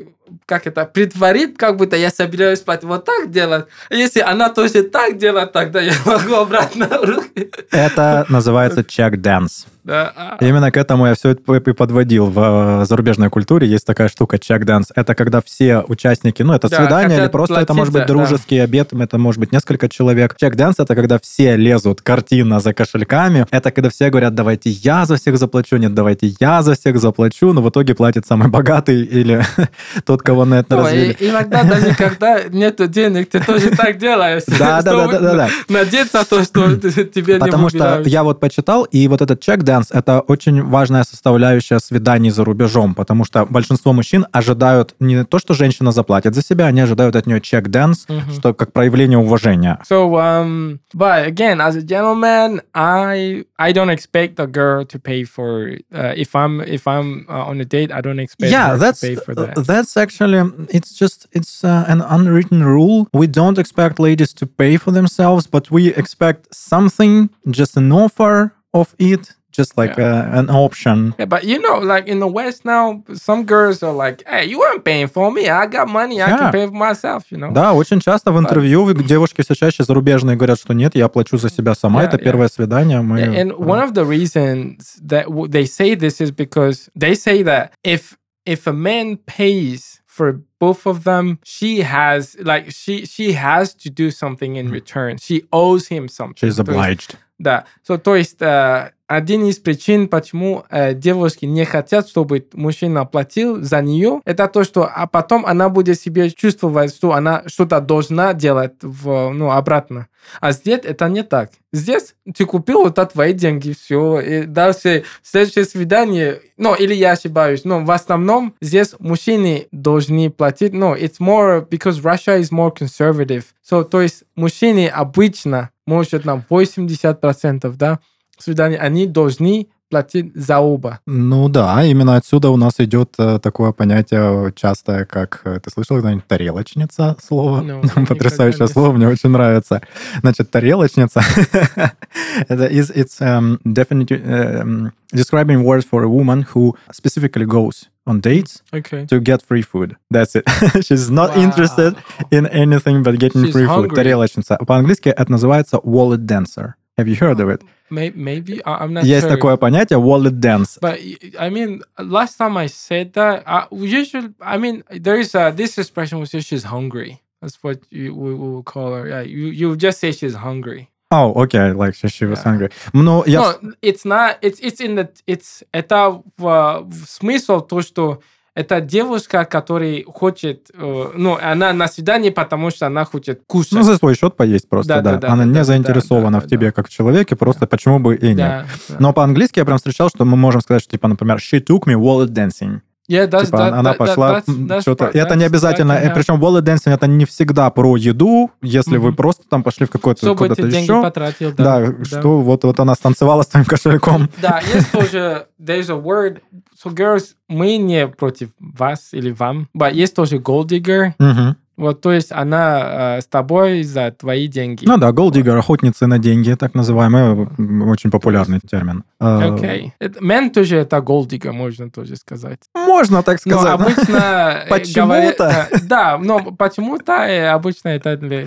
как 0.47 0.67
это, 0.67 0.85
притворить, 0.85 1.57
как 1.57 1.77
будто 1.77 1.97
я 1.97 2.11
собираюсь 2.11 2.59
спать 2.59 2.85
вот 2.85 3.05
так 3.05 3.31
делать. 3.31 3.67
Если 3.91 4.21
она 4.21 4.49
тоже 4.49 4.83
так 4.83 5.19
делает, 5.19 5.53
тогда 5.53 5.81
я 5.81 5.93
могу 6.05 6.35
обратно 6.35 6.89
руки. 7.03 7.51
Это 7.71 8.27
называется 8.29 8.85
чек 8.85 9.15
dance. 9.15 9.67
Да. 9.85 10.39
Именно 10.41 10.71
к 10.71 10.79
этому 10.79 11.07
я 11.07 11.15
все 11.15 11.31
это 11.31 11.55
и 11.55 11.73
подводил. 11.75 12.27
В 12.27 12.83
э, 12.83 12.87
зарубежной 12.87 13.29
культуре 13.29 13.69
есть 13.69 13.85
такая 13.85 14.09
штука 14.09 14.39
чек 14.39 14.63
dance. 14.63 14.87
Это 14.95 15.15
когда 15.15 15.43
все 15.43 15.81
участники, 15.81 16.43
ну, 16.43 16.55
это 16.55 16.71
да, 16.71 16.77
свидание 16.79 17.19
или 17.19 17.29
просто 17.29 17.55
платиться, 17.55 17.73
это 17.73 17.75
может 17.75 17.93
быть 17.93 18.07
дружеский 18.07 18.59
да. 18.59 18.65
обед, 18.65 18.93
это 18.95 19.19
может 19.19 19.41
быть 19.41 19.53
несколько 19.53 19.91
человек. 19.91 20.37
Чек 20.39 20.55
dance 20.55 20.77
это 20.79 20.95
когда 20.95 21.19
все 21.19 21.57
лезут 21.57 22.01
картина 22.01 22.61
за 22.61 22.73
кошельками. 22.73 23.47
Это 23.51 23.64
когда 23.71 23.91
все 23.91 24.11
говорят, 24.11 24.35
давайте 24.35 24.71
я 24.71 25.05
за 25.07 25.17
всех 25.17 25.39
заплачу, 25.39 25.77
нет, 25.77 25.95
давайте 25.95 26.35
я 26.41 26.63
за 26.63 26.75
всех 26.75 26.99
заплачу, 26.99 27.53
но 27.53 27.63
в 27.63 27.69
итоге 27.71 27.95
платит 27.95 28.27
самый 28.27 28.49
богатый 28.49 29.03
или 29.03 29.43
тот, 30.05 30.23
кого 30.23 30.45
на 30.45 30.61
это 30.61 30.77
развели. 30.77 31.17
Иногда 31.21 31.65
даже 31.65 31.95
когда 31.95 32.43
нет 32.45 32.81
денег, 32.91 33.31
ты 33.31 33.41
тоже 33.41 33.71
так 33.71 33.99
делаешь. 33.99 34.43
Да, 34.47 34.83
да, 34.83 35.07
да, 35.07 35.19
да, 35.19 35.35
да. 35.35 35.49
Надеяться 35.69 36.29
то, 36.29 36.43
что 36.43 36.77
тебе 36.77 37.35
не 37.35 37.41
Потому 37.41 37.69
что 37.69 38.03
я 38.05 38.23
вот 38.23 38.41
почитал, 38.41 38.85
и 38.85 39.09
вот 39.09 39.23
этот 39.23 39.41
чек 39.41 39.61
dance 39.61 39.87
это 39.91 40.21
очень 40.21 40.63
важная 40.63 41.05
составляющая 41.05 41.79
свиданий 41.79 42.31
за 42.31 42.45
рубежом, 42.45 42.95
потому 42.95 43.25
что 43.25 43.47
большинство 43.47 43.93
мужчин 43.93 44.27
ожидают 44.33 44.95
не 45.01 45.25
то, 45.25 45.39
что 45.39 45.55
женщина 45.55 45.93
заплатит 45.93 46.35
за 46.35 46.43
себя, 46.43 46.67
они 46.67 46.81
ожидают 46.81 47.17
от 47.17 47.27
нее 47.27 47.41
чек 47.41 47.69
dance, 47.69 48.07
что 48.37 48.55
как 48.55 48.73
проявление 48.73 49.19
уважения. 49.19 49.79
So, 49.89 50.15
um, 50.17 50.79
but 50.95 51.27
again, 51.27 51.61
as 51.61 51.77
a 51.77 51.83
gentleman, 51.83 52.61
I 52.75 53.45
I 53.59 53.71
don't 53.73 53.91
expect 53.91 54.41
a 54.41 54.47
girl 54.47 54.85
to 54.85 54.99
pay 54.99 55.25
for 55.25 55.77
uh, 55.95 56.13
if 56.17 56.35
I'm 56.35 56.61
if 56.61 56.87
I'm 56.89 57.27
uh, 57.29 57.45
on 57.45 57.61
a 57.61 57.65
date, 57.65 57.93
I 57.93 58.01
don't 58.01 58.19
expect 58.19 58.51
yeah, 58.51 58.77
that's, 58.77 59.01
to 59.01 59.07
pay 59.07 59.15
for 59.15 59.35
that. 59.37 59.65
That's 59.67 59.97
actually 59.97 60.43
it's 60.71 60.95
just 60.95 61.27
it's 61.33 61.63
uh, 61.63 61.85
an 61.87 62.01
unwritten 62.01 62.65
rule. 62.65 63.09
We 63.13 63.29
don't 63.29 63.59
expect 63.59 64.01
ladies 64.01 64.33
to 64.35 64.47
pay 64.47 64.77
for 64.77 64.91
themselves, 64.91 65.47
but 65.47 65.71
we 65.71 65.95
expect 65.95 66.53
something, 66.55 67.31
just 67.51 67.77
an 67.77 67.93
offer 67.93 68.55
of 68.73 68.97
it 68.99 69.35
just 69.54 69.78
like 69.78 69.98
yeah. 69.98 70.36
a, 70.36 70.40
an 70.40 70.50
option. 70.50 71.16
Yeah, 71.20 71.26
but 71.26 71.44
you 71.44 71.60
know, 71.60 71.78
like 71.80 72.08
in 72.08 72.20
the 72.20 72.28
West 72.28 72.66
now, 72.66 73.04
some 73.14 73.46
girls 73.46 73.84
are 73.84 73.94
like, 73.94 74.24
"Hey, 74.28 74.46
you 74.46 74.60
weren't 74.60 74.84
paying 74.86 75.08
for 75.08 75.32
me. 75.32 75.50
I 75.50 75.66
got 75.66 75.88
money. 75.88 76.22
I 76.22 76.30
yeah. 76.30 76.38
can 76.38 76.52
pay 76.52 76.66
for 76.68 76.74
myself." 76.74 77.32
You 77.32 77.38
know. 77.38 77.52
Да, 77.52 77.74
очень 77.74 78.00
часто 78.00 78.32
в 78.32 78.40
интервью 78.40 78.86
but, 78.86 79.04
девушки 79.04 79.42
все 79.42 79.56
чаще 79.56 79.84
зарубежные 79.84 80.36
говорят, 80.36 80.60
что 80.60 80.74
нет, 80.74 80.96
я 80.96 81.08
плачу 81.08 81.38
за 81.38 81.50
себя 81.50 81.76
сама. 81.76 82.04
Yeah, 82.04 82.08
Это 82.08 82.18
yeah. 82.18 82.24
первое 82.24 82.48
свидание. 82.48 83.02
Мы. 83.02 83.22
And 83.22 83.54
one 83.58 83.80
of 83.80 83.94
the 83.94 84.06
reasons 84.06 85.00
that 85.02 85.26
they 85.50 85.66
say 85.66 85.96
this 85.96 86.22
is 86.22 86.32
because 86.32 86.90
they 86.96 87.16
say 87.16 87.44
that 87.44 87.74
if 87.84 88.18
if 88.46 88.68
a 88.68 88.74
man 88.74 89.18
pays 89.26 90.02
for 90.06 90.42
both 90.60 90.86
of 90.86 91.04
them, 91.04 91.40
she 91.44 91.82
has 91.82 92.36
like 92.40 92.72
she 92.72 93.06
she 93.06 93.34
has 93.34 93.74
to 93.74 93.90
do 93.90 94.12
something 94.12 94.56
in 94.56 94.70
return. 94.70 95.18
She 95.18 95.44
owes 95.52 95.88
him 95.88 96.08
something. 96.08 96.38
She's 96.38 96.60
obliged. 96.60 97.16
Да. 97.40 97.66
So, 97.84 97.98
то 97.98 98.16
есть, 98.16 98.42
uh, 98.42 98.92
один 99.07 99.45
из 99.45 99.59
причин, 99.59 100.09
почему 100.09 100.65
э, 100.71 100.95
девушки 100.95 101.45
не 101.45 101.65
хотят, 101.65 102.09
чтобы 102.09 102.47
мужчина 102.55 103.05
платил 103.05 103.63
за 103.63 103.83
нее, 103.83 104.21
это 104.25 104.49
то, 104.49 104.65
что 104.65 104.87
а 104.87 105.07
потом 105.07 105.45
она 105.45 105.69
будет 105.69 106.01
себе 106.01 106.31
чувствовать, 106.31 106.95
что 106.95 107.13
она 107.13 107.43
что-то 107.47 107.81
должна 107.81 108.33
делать 108.33 108.75
в, 108.81 109.31
ну, 109.31 109.51
обратно. 109.51 110.09
А 110.41 110.53
здесь 110.53 110.81
это 110.85 111.09
не 111.09 111.23
так. 111.23 111.51
Здесь 111.73 112.15
ты 112.35 112.47
купил, 112.47 112.87
это 112.87 113.05
твои 113.05 113.35
деньги, 113.35 113.75
все. 113.79 114.21
И 114.21 114.45
дальше 114.45 115.05
следующее 115.23 115.65
свидание, 115.67 116.41
ну, 116.57 116.75
или 116.75 116.95
я 116.95 117.13
ошибаюсь, 117.13 117.65
но 117.65 117.85
в 117.85 117.91
основном 117.91 118.55
здесь 118.63 118.95
мужчины 118.99 119.69
должны 119.71 120.31
платить, 120.31 120.73
но 120.73 120.97
it's 120.97 121.19
more, 121.21 121.69
because 121.69 122.01
Russia 122.03 122.41
is 122.41 122.51
more 122.51 122.75
conservative. 122.75 123.45
So, 123.69 123.85
то 123.85 124.01
есть 124.01 124.25
мужчины 124.35 124.89
обычно, 124.89 125.71
может, 125.87 126.25
нам 126.25 126.45
80%, 126.49 127.75
да, 127.77 128.01
свидания, 128.43 128.77
они 128.79 129.07
должны 129.07 129.69
платить 129.91 130.33
за 130.35 130.59
оба. 130.59 130.99
Ну 131.07 131.49
да, 131.49 131.85
именно 131.85 132.17
отсюда 132.17 132.51
у 132.51 132.57
нас 132.57 132.75
идет 132.79 133.15
э, 133.19 133.39
такое 133.41 133.71
понятие 133.73 134.53
частое, 134.57 135.05
как 135.05 135.43
э, 135.45 135.61
ты 135.63 135.71
слышал 135.71 135.97
когда-нибудь 135.97 136.27
тарелочница 136.27 137.17
слово? 137.23 137.61
Ну, 137.61 137.83
Потрясающее 138.09 138.67
слово, 138.67 138.93
мне 138.93 139.07
очень 139.07 139.29
нравится. 139.31 139.83
Значит, 140.21 140.51
тарелочница 140.51 141.21
это 142.49 142.67
is 142.67 142.91
it's 142.91 143.21
um, 143.21 143.59
definitely 143.65 144.21
um, 144.25 144.91
describing 145.13 145.63
words 145.63 145.85
for 145.85 146.03
a 146.03 146.09
woman 146.09 146.43
who 146.55 146.75
specifically 146.93 147.45
goes 147.47 147.89
on 148.07 148.21
dates 148.21 148.63
Okay. 148.73 149.07
to 149.07 149.21
get 149.21 149.43
free 149.43 149.63
food. 149.63 149.97
That's 150.11 150.35
it. 150.35 150.45
She's 150.85 151.11
not 151.11 151.37
Wow. 151.37 151.43
interested 151.45 151.95
in 152.31 152.47
anything 152.49 153.03
but 153.03 153.19
getting 153.19 153.45
She's 153.45 153.53
free 153.53 153.67
food. 153.67 153.91
hungry. 153.91 153.95
Тарелочница. 153.97 154.57
По-английски 154.67 155.09
это 155.11 155.31
называется 155.31 155.77
wallet 155.79 156.25
dancer. 156.27 156.75
Have 156.98 157.08
you 157.08 157.16
heard 157.16 157.40
of 157.40 157.50
it? 157.50 157.64
May- 157.90 158.12
Maybe, 158.14 158.62
I- 158.66 158.84
I'm 158.84 158.94
not 158.94 159.06
Есть 159.06 159.28
sure. 159.28 159.38
такое 159.38 159.58
понятие 159.58 159.98
wallet 160.00 160.40
dance. 160.40 160.78
But 160.82 161.00
I 161.40 161.50
mean, 161.50 161.82
last 161.98 162.38
time 162.38 162.58
I 162.58 162.68
said 162.68 163.14
that, 163.14 163.44
I, 163.48 163.68
usually, 163.72 164.30
I 164.42 164.58
mean, 164.58 164.84
there 164.92 165.18
is 165.20 165.34
a, 165.34 165.52
this 165.56 165.78
expression 165.78 166.20
which 166.20 166.30
says 166.30 166.46
she's 166.46 166.66
hungry. 166.66 167.22
That's 167.42 167.58
what 167.64 167.80
you, 167.90 168.14
we, 168.14 168.34
we 168.34 168.50
will 168.50 168.64
call 168.64 168.94
her. 168.94 169.08
Yeah, 169.08 169.22
you, 169.22 169.48
you 169.48 169.76
just 169.78 170.00
say 170.00 170.12
she's 170.12 170.36
hungry. 170.36 170.90
Oh, 171.12 171.34
okay, 171.44 171.72
like 171.72 171.96
she, 171.96 172.10
she 172.10 172.26
was 172.26 172.40
Yeah. 172.40 172.44
hungry. 172.52 172.70
Ну, 172.94 173.24
я... 173.26 173.40
No, 173.62 173.74
it's 173.82 174.06
not. 174.06 174.38
It's 174.42 174.60
it's 174.60 174.80
in 174.82 174.96
the 174.96 175.10
it's 175.26 175.64
это 175.74 176.22
в, 176.38 176.84
в 176.86 177.06
смысл 177.08 177.62
то, 177.62 177.82
что 177.82 178.20
это 178.55 178.81
девушка, 178.81 179.45
которая 179.45 180.05
хочет, 180.05 180.71
э, 180.73 181.11
ну, 181.15 181.37
она 181.43 181.73
на 181.73 181.89
свидании, 181.89 182.31
потому 182.31 182.71
что 182.71 182.87
она 182.87 183.05
хочет 183.05 183.43
кушать. 183.47 183.73
Ну, 183.73 183.83
за 183.83 183.97
свой 183.97 184.15
счет 184.15 184.37
поесть 184.37 184.69
просто, 184.69 184.95
Да, 184.95 185.01
да. 185.01 185.13
да, 185.13 185.19
да, 185.19 185.29
Она 185.29 185.43
да, 185.43 185.49
не 185.49 185.55
да, 185.55 185.65
заинтересована 185.65 186.41
да, 186.41 186.47
в 186.47 186.49
тебе 186.49 186.67
да. 186.67 186.73
как 186.73 186.89
в 186.89 186.91
человеке, 186.91 187.35
просто 187.35 187.67
почему 187.67 187.99
бы 187.99 188.15
и 188.15 188.29
нет. 188.29 188.37
да, 188.37 188.67
да. 188.89 188.97
Но 189.01 189.13
по-английски 189.13 189.59
я 189.59 189.65
прям 189.65 189.79
встречал, 189.79 190.09
что 190.09 190.25
мы 190.25 190.37
можем 190.37 190.61
сказать, 190.61 190.83
что, 190.83 190.93
типа, 190.93 191.09
например, 191.09 191.39
she 191.39 191.61
took 191.61 191.85
me 191.87 191.95
wallet 191.95 192.29
dancing. 192.29 192.81
Yeah, 193.07 193.29
that's, 193.29 193.47
типа, 193.47 193.57
that, 193.57 193.73
она 193.79 193.93
that- 193.93 193.97
пошла 193.97 194.43
что-то... 194.81 195.05
это 195.13 195.37
не 195.37 195.45
обязательно... 195.45 195.93
that 195.93 196.11
э, 196.11 196.15
Причем 196.15 196.43
wallet 196.43 196.63
dancing 196.63 196.93
это 196.95 197.07
не 197.07 197.27
всегда 197.27 197.69
про 197.71 197.97
еду, 197.97 198.51
если 198.63 198.97
вы 198.97 199.09
Мгм. 199.09 199.17
просто 199.17 199.43
там 199.49 199.63
пошли 199.63 199.85
в 199.87 199.91
какой-то 199.91 200.21
Чтобы 200.21 200.39
куда-то 200.39 200.63
ты 200.71 200.77
еще. 200.77 201.03
потратил, 201.03 201.53
Да, 201.53 201.81
да. 201.87 202.05
что 202.05 202.41
вот, 202.41 202.65
вот 202.65 202.81
она 202.81 202.95
станцевала 202.95 203.43
с 203.43 203.49
твоим 203.49 203.67
кошельком. 203.67 204.31
Да, 204.41 204.61
есть 204.75 204.91
тоже, 204.91 205.47
there's 205.61 205.91
a 205.91 206.01
word, 206.01 206.41
so 206.83 206.91
girls, 206.95 207.35
мы 207.49 207.77
не 207.77 208.09
против 208.09 208.49
вас 208.59 209.09
или 209.13 209.31
вам, 209.33 209.69
but 209.77 209.93
есть 209.93 210.15
тоже 210.17 210.37
gold 210.39 210.69
digger, 210.69 211.13
Мгм. 211.19 211.57
Вот, 211.77 212.01
то 212.01 212.13
есть 212.13 212.33
она 212.33 213.17
э, 213.17 213.21
с 213.21 213.27
тобой 213.27 213.83
за 213.83 214.11
твои 214.11 214.47
деньги. 214.49 214.85
Ну 214.87 214.97
да, 214.99 215.11
digger, 215.31 215.59
охотницы 215.59 216.07
на 216.07 216.19
деньги, 216.19 216.55
так 216.55 216.75
называемый, 216.75 217.49
м, 217.59 217.89
очень 217.89 218.11
популярный 218.11 218.61
термин. 218.61 219.05
Э, 219.21 219.55
Окей. 219.55 219.93
Это- 219.99 220.23
Мен 220.25 220.51
тоже 220.51 220.77
это 220.77 221.01
digger, 221.27 221.53
можно 221.53 221.91
тоже 221.91 222.17
сказать. 222.17 222.61
Можно 222.75 223.23
так 223.23 223.39
Но 223.45 223.53
сказать. 223.59 223.79
да? 223.79 223.85
обычно... 223.85 224.65
э, 224.65 224.69
Почему-то. 224.69 225.69
э, 225.71 225.79
Да, 225.83 226.19
но 226.19 226.41
почему-то 226.53 227.13
э, 227.13 227.49
обычно 227.49 227.89
это 227.89 228.17
для, 228.17 228.45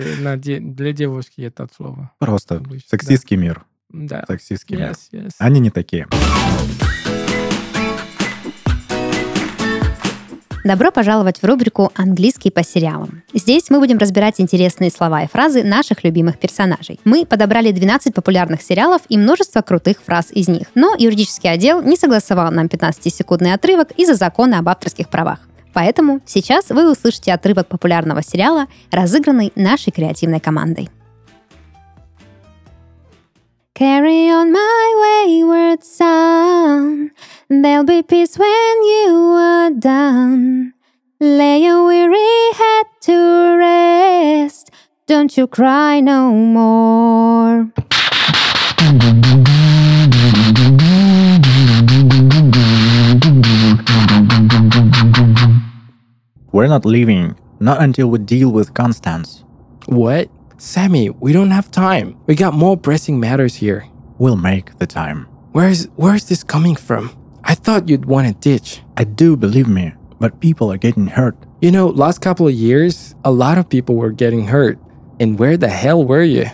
для 0.60 0.92
девушки 0.92 1.42
это 1.42 1.66
слово. 1.76 2.10
Просто 2.18 2.62
сексистский 2.90 3.36
мир. 3.36 3.62
Да. 3.90 4.24
Сексистский 4.28 4.76
мир. 4.76 4.94
Они 5.38 5.60
не 5.60 5.70
такие. 5.70 6.06
Добро 10.64 10.90
пожаловать 10.90 11.40
в 11.40 11.44
рубрику 11.44 11.92
«Английский 11.94 12.50
по 12.50 12.64
сериалам». 12.64 13.22
Здесь 13.32 13.70
мы 13.70 13.78
будем 13.78 13.96
разбирать 13.98 14.40
интересные 14.40 14.90
слова 14.90 15.22
и 15.22 15.28
фразы 15.28 15.62
наших 15.62 16.02
любимых 16.02 16.38
персонажей. 16.38 16.98
Мы 17.04 17.24
подобрали 17.24 17.70
12 17.70 18.12
популярных 18.12 18.60
сериалов 18.60 19.02
и 19.08 19.16
множество 19.16 19.62
крутых 19.62 19.98
фраз 20.04 20.32
из 20.32 20.48
них. 20.48 20.66
Но 20.74 20.94
юридический 20.98 21.50
отдел 21.50 21.80
не 21.80 21.96
согласовал 21.96 22.50
нам 22.50 22.66
15-секундный 22.66 23.54
отрывок 23.54 23.92
из-за 23.92 24.14
закона 24.14 24.58
об 24.58 24.68
авторских 24.68 25.08
правах. 25.08 25.38
Поэтому 25.72 26.20
сейчас 26.26 26.70
вы 26.70 26.90
услышите 26.90 27.32
отрывок 27.32 27.68
популярного 27.68 28.22
сериала, 28.22 28.66
разыгранный 28.90 29.52
нашей 29.54 29.92
креативной 29.92 30.40
командой. 30.40 30.90
Carry 33.78 34.28
on 34.28 34.50
my 34.50 35.24
wayward 35.24 35.84
son. 35.84 37.12
There'll 37.48 37.84
be 37.84 38.02
peace 38.02 38.36
when 38.36 38.82
you 38.82 39.36
are 39.38 39.70
done. 39.70 40.74
Lay 41.20 41.62
your 41.62 41.86
weary 41.86 42.52
head 42.56 42.86
to 43.02 43.56
rest. 43.56 44.72
Don't 45.06 45.36
you 45.36 45.46
cry 45.46 46.00
no 46.00 46.32
more. 46.32 47.70
We're 56.50 56.66
not 56.66 56.84
leaving, 56.84 57.36
not 57.60 57.80
until 57.80 58.08
we 58.08 58.18
deal 58.18 58.50
with 58.50 58.74
Constance. 58.74 59.44
What? 59.86 60.28
Sammy, 60.60 61.08
we 61.08 61.32
don't 61.32 61.52
have 61.52 61.70
time. 61.70 62.18
We 62.26 62.34
got 62.34 62.52
more 62.52 62.76
pressing 62.76 63.20
matters 63.20 63.54
here. 63.54 63.86
We'll 64.18 64.36
make 64.36 64.76
the 64.78 64.88
time. 64.88 65.28
Where's 65.52 65.84
where's 65.94 66.28
this 66.28 66.42
coming 66.42 66.74
from? 66.74 67.14
I 67.44 67.54
thought 67.54 67.88
you'd 67.88 68.06
want 68.06 68.26
to 68.26 68.34
ditch. 68.34 68.82
I 68.96 69.04
do 69.04 69.36
believe 69.36 69.68
me, 69.68 69.94
but 70.18 70.40
people 70.40 70.72
are 70.72 70.76
getting 70.76 71.06
hurt. 71.06 71.36
You 71.60 71.70
know, 71.70 71.86
last 71.86 72.20
couple 72.20 72.48
of 72.48 72.54
years, 72.54 73.14
a 73.24 73.30
lot 73.30 73.56
of 73.56 73.68
people 73.68 73.94
were 73.94 74.10
getting 74.10 74.48
hurt. 74.48 74.80
And 75.20 75.38
where 75.38 75.56
the 75.56 75.68
hell 75.68 76.04
were 76.04 76.24
you? 76.24 76.46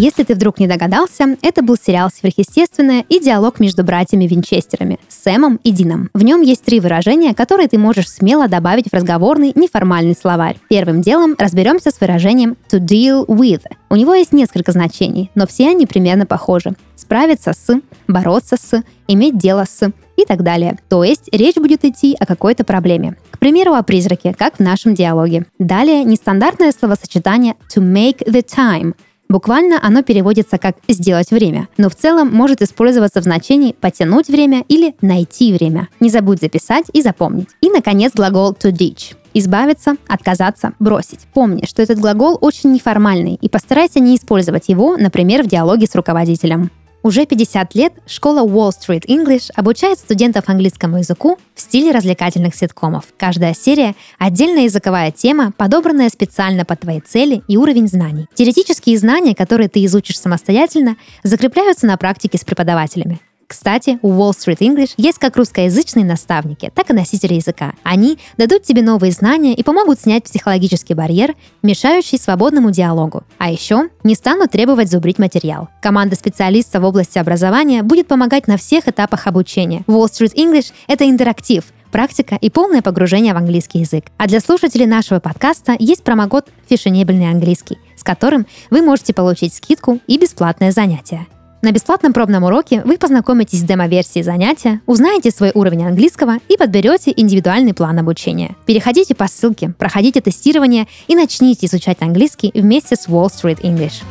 Если 0.00 0.22
ты 0.22 0.36
вдруг 0.36 0.60
не 0.60 0.68
догадался, 0.68 1.36
это 1.42 1.60
был 1.60 1.74
сериал 1.74 2.08
«Сверхъестественное» 2.08 3.04
и 3.08 3.18
диалог 3.18 3.58
между 3.58 3.82
братьями 3.82 4.28
Винчестерами– 4.28 5.00
Сэмом 5.08 5.58
и 5.64 5.72
Дином. 5.72 6.08
В 6.14 6.22
нем 6.22 6.40
есть 6.40 6.62
три 6.62 6.78
выражения, 6.78 7.34
которые 7.34 7.66
ты 7.66 7.78
можешь 7.78 8.08
смело 8.08 8.46
добавить 8.46 8.86
в 8.86 8.94
разговорный 8.94 9.50
неформальный 9.56 10.14
словарь. 10.14 10.56
Первым 10.68 11.00
делом 11.00 11.34
разберемся 11.36 11.90
с 11.90 12.00
выражением 12.00 12.56
«to 12.70 12.78
deal 12.78 13.26
with». 13.26 13.62
У 13.90 13.96
него 13.96 14.14
есть 14.14 14.32
несколько 14.32 14.70
значений, 14.70 15.32
но 15.34 15.48
все 15.48 15.68
они 15.68 15.84
примерно 15.84 16.26
похожи. 16.26 16.74
Справиться 16.94 17.52
с, 17.52 17.80
бороться 18.06 18.56
с, 18.56 18.84
иметь 19.08 19.36
дело 19.36 19.64
с 19.68 19.90
и 20.16 20.24
так 20.24 20.44
далее. 20.44 20.78
То 20.88 21.02
есть 21.02 21.28
речь 21.32 21.56
будет 21.56 21.84
идти 21.84 22.16
о 22.20 22.24
какой-то 22.24 22.62
проблеме. 22.62 23.16
К 23.32 23.38
примеру, 23.40 23.74
о 23.74 23.82
призраке, 23.82 24.32
как 24.32 24.58
в 24.58 24.60
нашем 24.60 24.94
диалоге. 24.94 25.46
Далее 25.58 26.04
нестандартное 26.04 26.70
словосочетание 26.70 27.54
«to 27.74 27.82
make 27.82 28.24
the 28.24 28.44
time», 28.44 28.94
Буквально 29.28 29.78
оно 29.82 30.02
переводится 30.02 30.56
как 30.56 30.76
«сделать 30.88 31.30
время», 31.30 31.68
но 31.76 31.90
в 31.90 31.94
целом 31.94 32.32
может 32.32 32.62
использоваться 32.62 33.20
в 33.20 33.24
значении 33.24 33.72
«потянуть 33.78 34.28
время» 34.28 34.64
или 34.68 34.94
«найти 35.02 35.52
время». 35.52 35.88
Не 36.00 36.08
забудь 36.08 36.40
записать 36.40 36.86
и 36.94 37.02
запомнить. 37.02 37.48
И, 37.60 37.68
наконец, 37.68 38.12
глагол 38.14 38.52
«to 38.52 38.72
ditch». 38.72 39.16
Избавиться, 39.34 39.96
отказаться, 40.08 40.72
бросить. 40.78 41.20
Помни, 41.34 41.66
что 41.66 41.82
этот 41.82 41.98
глагол 41.98 42.38
очень 42.40 42.72
неформальный, 42.72 43.38
и 43.40 43.48
постарайся 43.50 44.00
не 44.00 44.16
использовать 44.16 44.68
его, 44.68 44.96
например, 44.96 45.42
в 45.42 45.46
диалоге 45.46 45.86
с 45.86 45.94
руководителем. 45.94 46.70
Уже 47.02 47.26
50 47.26 47.74
лет 47.74 47.92
школа 48.06 48.46
Wall 48.46 48.70
Street 48.70 49.06
English 49.06 49.50
обучает 49.54 49.98
студентов 49.98 50.48
английскому 50.48 50.98
языку 50.98 51.38
в 51.54 51.60
стиле 51.60 51.92
развлекательных 51.92 52.54
ситкомов. 52.54 53.04
Каждая 53.16 53.54
серия– 53.54 53.94
отдельная 54.18 54.64
языковая 54.64 55.12
тема, 55.12 55.52
подобранная 55.56 56.08
специально 56.08 56.64
под 56.64 56.80
твои 56.80 57.00
цели 57.00 57.42
и 57.46 57.56
уровень 57.56 57.86
знаний. 57.86 58.26
Теоретические 58.34 58.98
знания, 58.98 59.34
которые 59.34 59.68
ты 59.68 59.84
изучишь 59.84 60.18
самостоятельно, 60.18 60.96
закрепляются 61.22 61.86
на 61.86 61.96
практике 61.96 62.36
с 62.36 62.44
преподавателями. 62.44 63.20
Кстати, 63.48 63.98
у 64.02 64.12
Wall 64.12 64.32
Street 64.32 64.58
English 64.58 64.92
есть 64.98 65.18
как 65.18 65.38
русскоязычные 65.38 66.04
наставники, 66.04 66.70
так 66.74 66.90
и 66.90 66.92
носители 66.92 67.32
языка. 67.32 67.72
Они 67.82 68.18
дадут 68.36 68.62
тебе 68.62 68.82
новые 68.82 69.10
знания 69.10 69.54
и 69.54 69.62
помогут 69.62 69.98
снять 69.98 70.24
психологический 70.24 70.92
барьер, 70.92 71.34
мешающий 71.62 72.18
свободному 72.18 72.70
диалогу. 72.70 73.24
А 73.38 73.50
еще 73.50 73.88
не 74.04 74.14
станут 74.14 74.50
требовать 74.50 74.90
зубрить 74.90 75.18
материал. 75.18 75.70
Команда 75.80 76.14
специалистов 76.14 76.82
в 76.82 76.84
области 76.84 77.16
образования 77.16 77.82
будет 77.82 78.06
помогать 78.06 78.48
на 78.48 78.58
всех 78.58 78.86
этапах 78.86 79.26
обучения. 79.26 79.82
Wall 79.86 80.08
Street 80.08 80.34
English— 80.34 80.72
это 80.86 81.08
интерактив, 81.08 81.64
практика 81.90 82.36
и 82.38 82.50
полное 82.50 82.82
погружение 82.82 83.32
в 83.32 83.38
английский 83.38 83.78
язык. 83.78 84.04
А 84.18 84.26
для 84.26 84.40
слушателей 84.40 84.84
нашего 84.84 85.20
подкаста 85.20 85.74
есть 85.78 86.04
промокод 86.04 86.46
«Фешенебельный 86.68 87.30
английский». 87.30 87.78
с 87.96 88.04
которым 88.04 88.46
вы 88.70 88.80
можете 88.82 89.12
получить 89.12 89.54
скидку 89.54 89.98
и 90.06 90.18
бесплатное 90.18 90.70
занятие. 90.70 91.26
На 91.60 91.72
бесплатном 91.72 92.12
пробном 92.12 92.44
уроке 92.44 92.82
вы 92.84 92.98
познакомитесь 92.98 93.58
с 93.58 93.62
демо-версией 93.62 94.22
занятия, 94.22 94.80
узнаете 94.86 95.32
свой 95.32 95.50
уровень 95.54 95.86
английского 95.86 96.36
и 96.48 96.56
подберете 96.56 97.12
индивидуальный 97.16 97.74
план 97.74 97.98
обучения. 97.98 98.54
Переходите 98.64 99.16
по 99.16 99.26
ссылке, 99.26 99.74
проходите 99.76 100.20
тестирование 100.20 100.86
и 101.08 101.16
начните 101.16 101.66
изучать 101.66 101.98
английский 102.00 102.52
вместе 102.54 102.94
с 102.94 103.08
Wall 103.08 103.26
Street 103.26 103.60
English. 103.62 104.04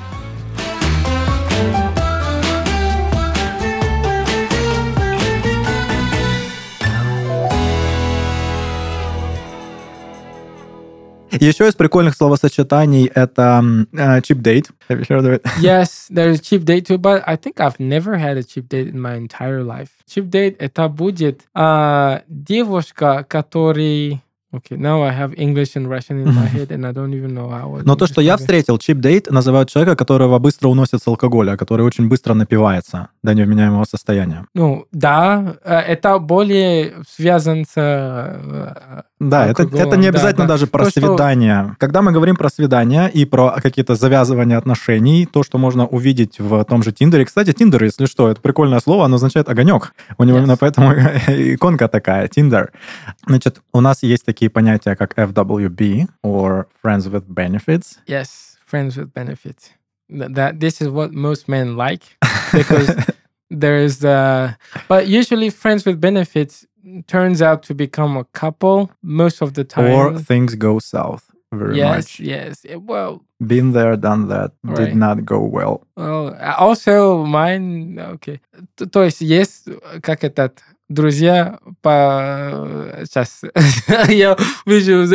Еще 11.39 11.67
из 11.67 11.75
прикольных 11.75 12.15
словосочетаний 12.15 13.11
это 13.13 13.63
э, 13.93 14.19
cheap 14.21 14.41
date. 14.41 14.69
Have 14.89 14.99
you 14.99 15.07
heard 15.07 15.25
of 15.25 15.33
it? 15.33 15.45
Yes, 15.61 16.07
there's 16.09 16.41
cheap 16.41 16.63
date 16.65 16.85
too, 16.85 16.97
but 16.97 17.23
I 17.27 17.35
think 17.35 17.59
I've 17.59 17.79
never 17.79 18.17
had 18.17 18.37
a 18.37 18.43
cheap 18.43 18.69
date 18.69 18.87
in 18.87 18.99
my 18.99 19.15
entire 19.15 19.63
life. 19.63 19.89
Cheap 20.07 20.29
date 20.29 20.55
это 20.59 20.87
будет 20.87 21.41
а, 21.53 22.21
девушка, 22.27 23.25
который 23.27 24.21
Okay, 24.53 24.77
now 24.77 25.03
I 25.03 25.11
have 25.11 25.33
English 25.37 25.75
and 25.75 25.89
Russian 25.89 26.19
in 26.19 26.33
my 26.33 26.45
head, 26.55 26.71
and 26.71 26.85
I 26.87 26.93
don't 26.93 27.13
even 27.13 27.33
know 27.33 27.49
how. 27.49 27.81
Но 27.83 27.95
то, 27.95 28.07
что 28.07 28.21
я 28.21 28.37
встретил, 28.37 28.77
cheap 28.77 29.01
date 29.01 29.29
называют 29.29 29.69
человека, 29.69 29.97
которого 29.97 30.39
быстро 30.39 30.69
уносят 30.69 31.03
с 31.03 31.07
алкоголя, 31.07 31.57
который 31.57 31.85
очень 31.85 32.07
быстро 32.07 32.33
напивается 32.33 33.09
до 33.23 33.33
невменяемого 33.33 33.83
состояния. 33.83 34.45
Ну, 34.53 34.85
да, 34.93 35.57
э, 35.65 35.75
это 35.75 36.17
более 36.19 37.03
связан 37.07 37.65
с... 37.65 39.03
Да, 39.19 39.47
это, 39.47 39.63
это 39.63 39.97
не 39.97 40.03
да, 40.03 40.09
обязательно 40.09 40.45
да. 40.45 40.53
даже 40.53 40.67
про 40.67 40.83
То, 40.85 40.91
что- 40.91 40.99
свидание. 41.07 41.75
Когда 41.79 42.03
мы 42.03 42.11
говорим 42.11 42.35
про 42.35 42.49
свидания 42.49 43.07
и 43.07 43.25
про 43.25 43.59
какие-то 43.61 43.95
завязывания 43.95 44.57
отношений, 44.57 45.25
то, 45.25 45.41
что 45.41 45.57
можно 45.57 45.87
увидеть 45.87 46.37
в 46.37 46.63
том 46.65 46.83
же 46.83 46.91
Тиндере. 46.91 47.25
Кстати, 47.25 47.51
Тиндер, 47.51 47.83
если 47.83 48.05
что, 48.05 48.29
это 48.29 48.39
прикольное 48.41 48.79
слово, 48.79 49.05
оно 49.05 49.15
означает 49.15 49.49
огонек. 49.49 49.93
У 50.19 50.23
него 50.23 50.37
Yes. 50.37 50.41
именно 50.41 50.57
поэтому 50.57 50.93
иконка 51.27 51.87
такая, 51.87 52.27
Тиндер. 52.27 52.71
Значит, 53.25 53.61
у 53.73 53.81
нас 53.81 54.03
есть 54.03 54.23
такие 54.23 54.51
понятия, 54.51 54.95
как 54.95 55.17
FWB, 55.17 56.05
or 56.23 56.65
Friends 56.85 57.09
with 57.09 57.25
Benefits. 57.27 57.97
Yes, 58.07 58.27
friends 58.71 58.97
with 58.97 59.11
benefits. 59.13 59.71
Th- 60.11 60.29
That 60.29 60.59
this 60.59 60.79
is 60.79 60.89
what 60.89 61.11
most 61.11 61.47
men 61.47 61.75
like 61.75 62.03
because 62.53 62.87
there 63.49 63.83
is 63.83 63.97
the. 63.97 64.55
But 64.87 65.07
usually, 65.07 65.49
friends 65.49 65.85
with 65.85 65.99
benefits 65.99 66.66
turns 67.06 67.40
out 67.42 67.62
to 67.64 67.74
become 67.74 68.16
a 68.16 68.24
couple 68.32 68.90
most 69.02 69.42
of 69.42 69.52
the 69.54 69.64
time. 69.64 69.92
Or 69.92 70.18
things 70.18 70.54
go 70.56 70.78
south 70.78 71.24
very 71.52 71.76
yes, 71.76 71.96
much. 71.96 72.20
yes. 72.20 72.64
Eh, 72.68 72.76
Well, 72.76 73.20
Been 73.40 73.72
there, 73.72 73.96
done 73.96 74.28
that, 74.28 74.52
did 74.64 74.78
Right. 74.78 74.96
not 74.96 75.24
go 75.24 75.38
well. 75.56 75.82
well, 75.96 76.34
also 76.58 77.24
mine. 77.24 77.98
Okay. 78.14 78.40
Т- 78.76 78.86
То 78.86 79.02
есть 79.04 79.20
есть 79.20 79.68
э, 79.68 80.00
как 80.00 80.24
этот 80.24 80.62
друзья 80.89 81.59
по 81.81 82.99
сейчас 83.03 83.41
я 84.09 84.37
вижу 84.65 85.05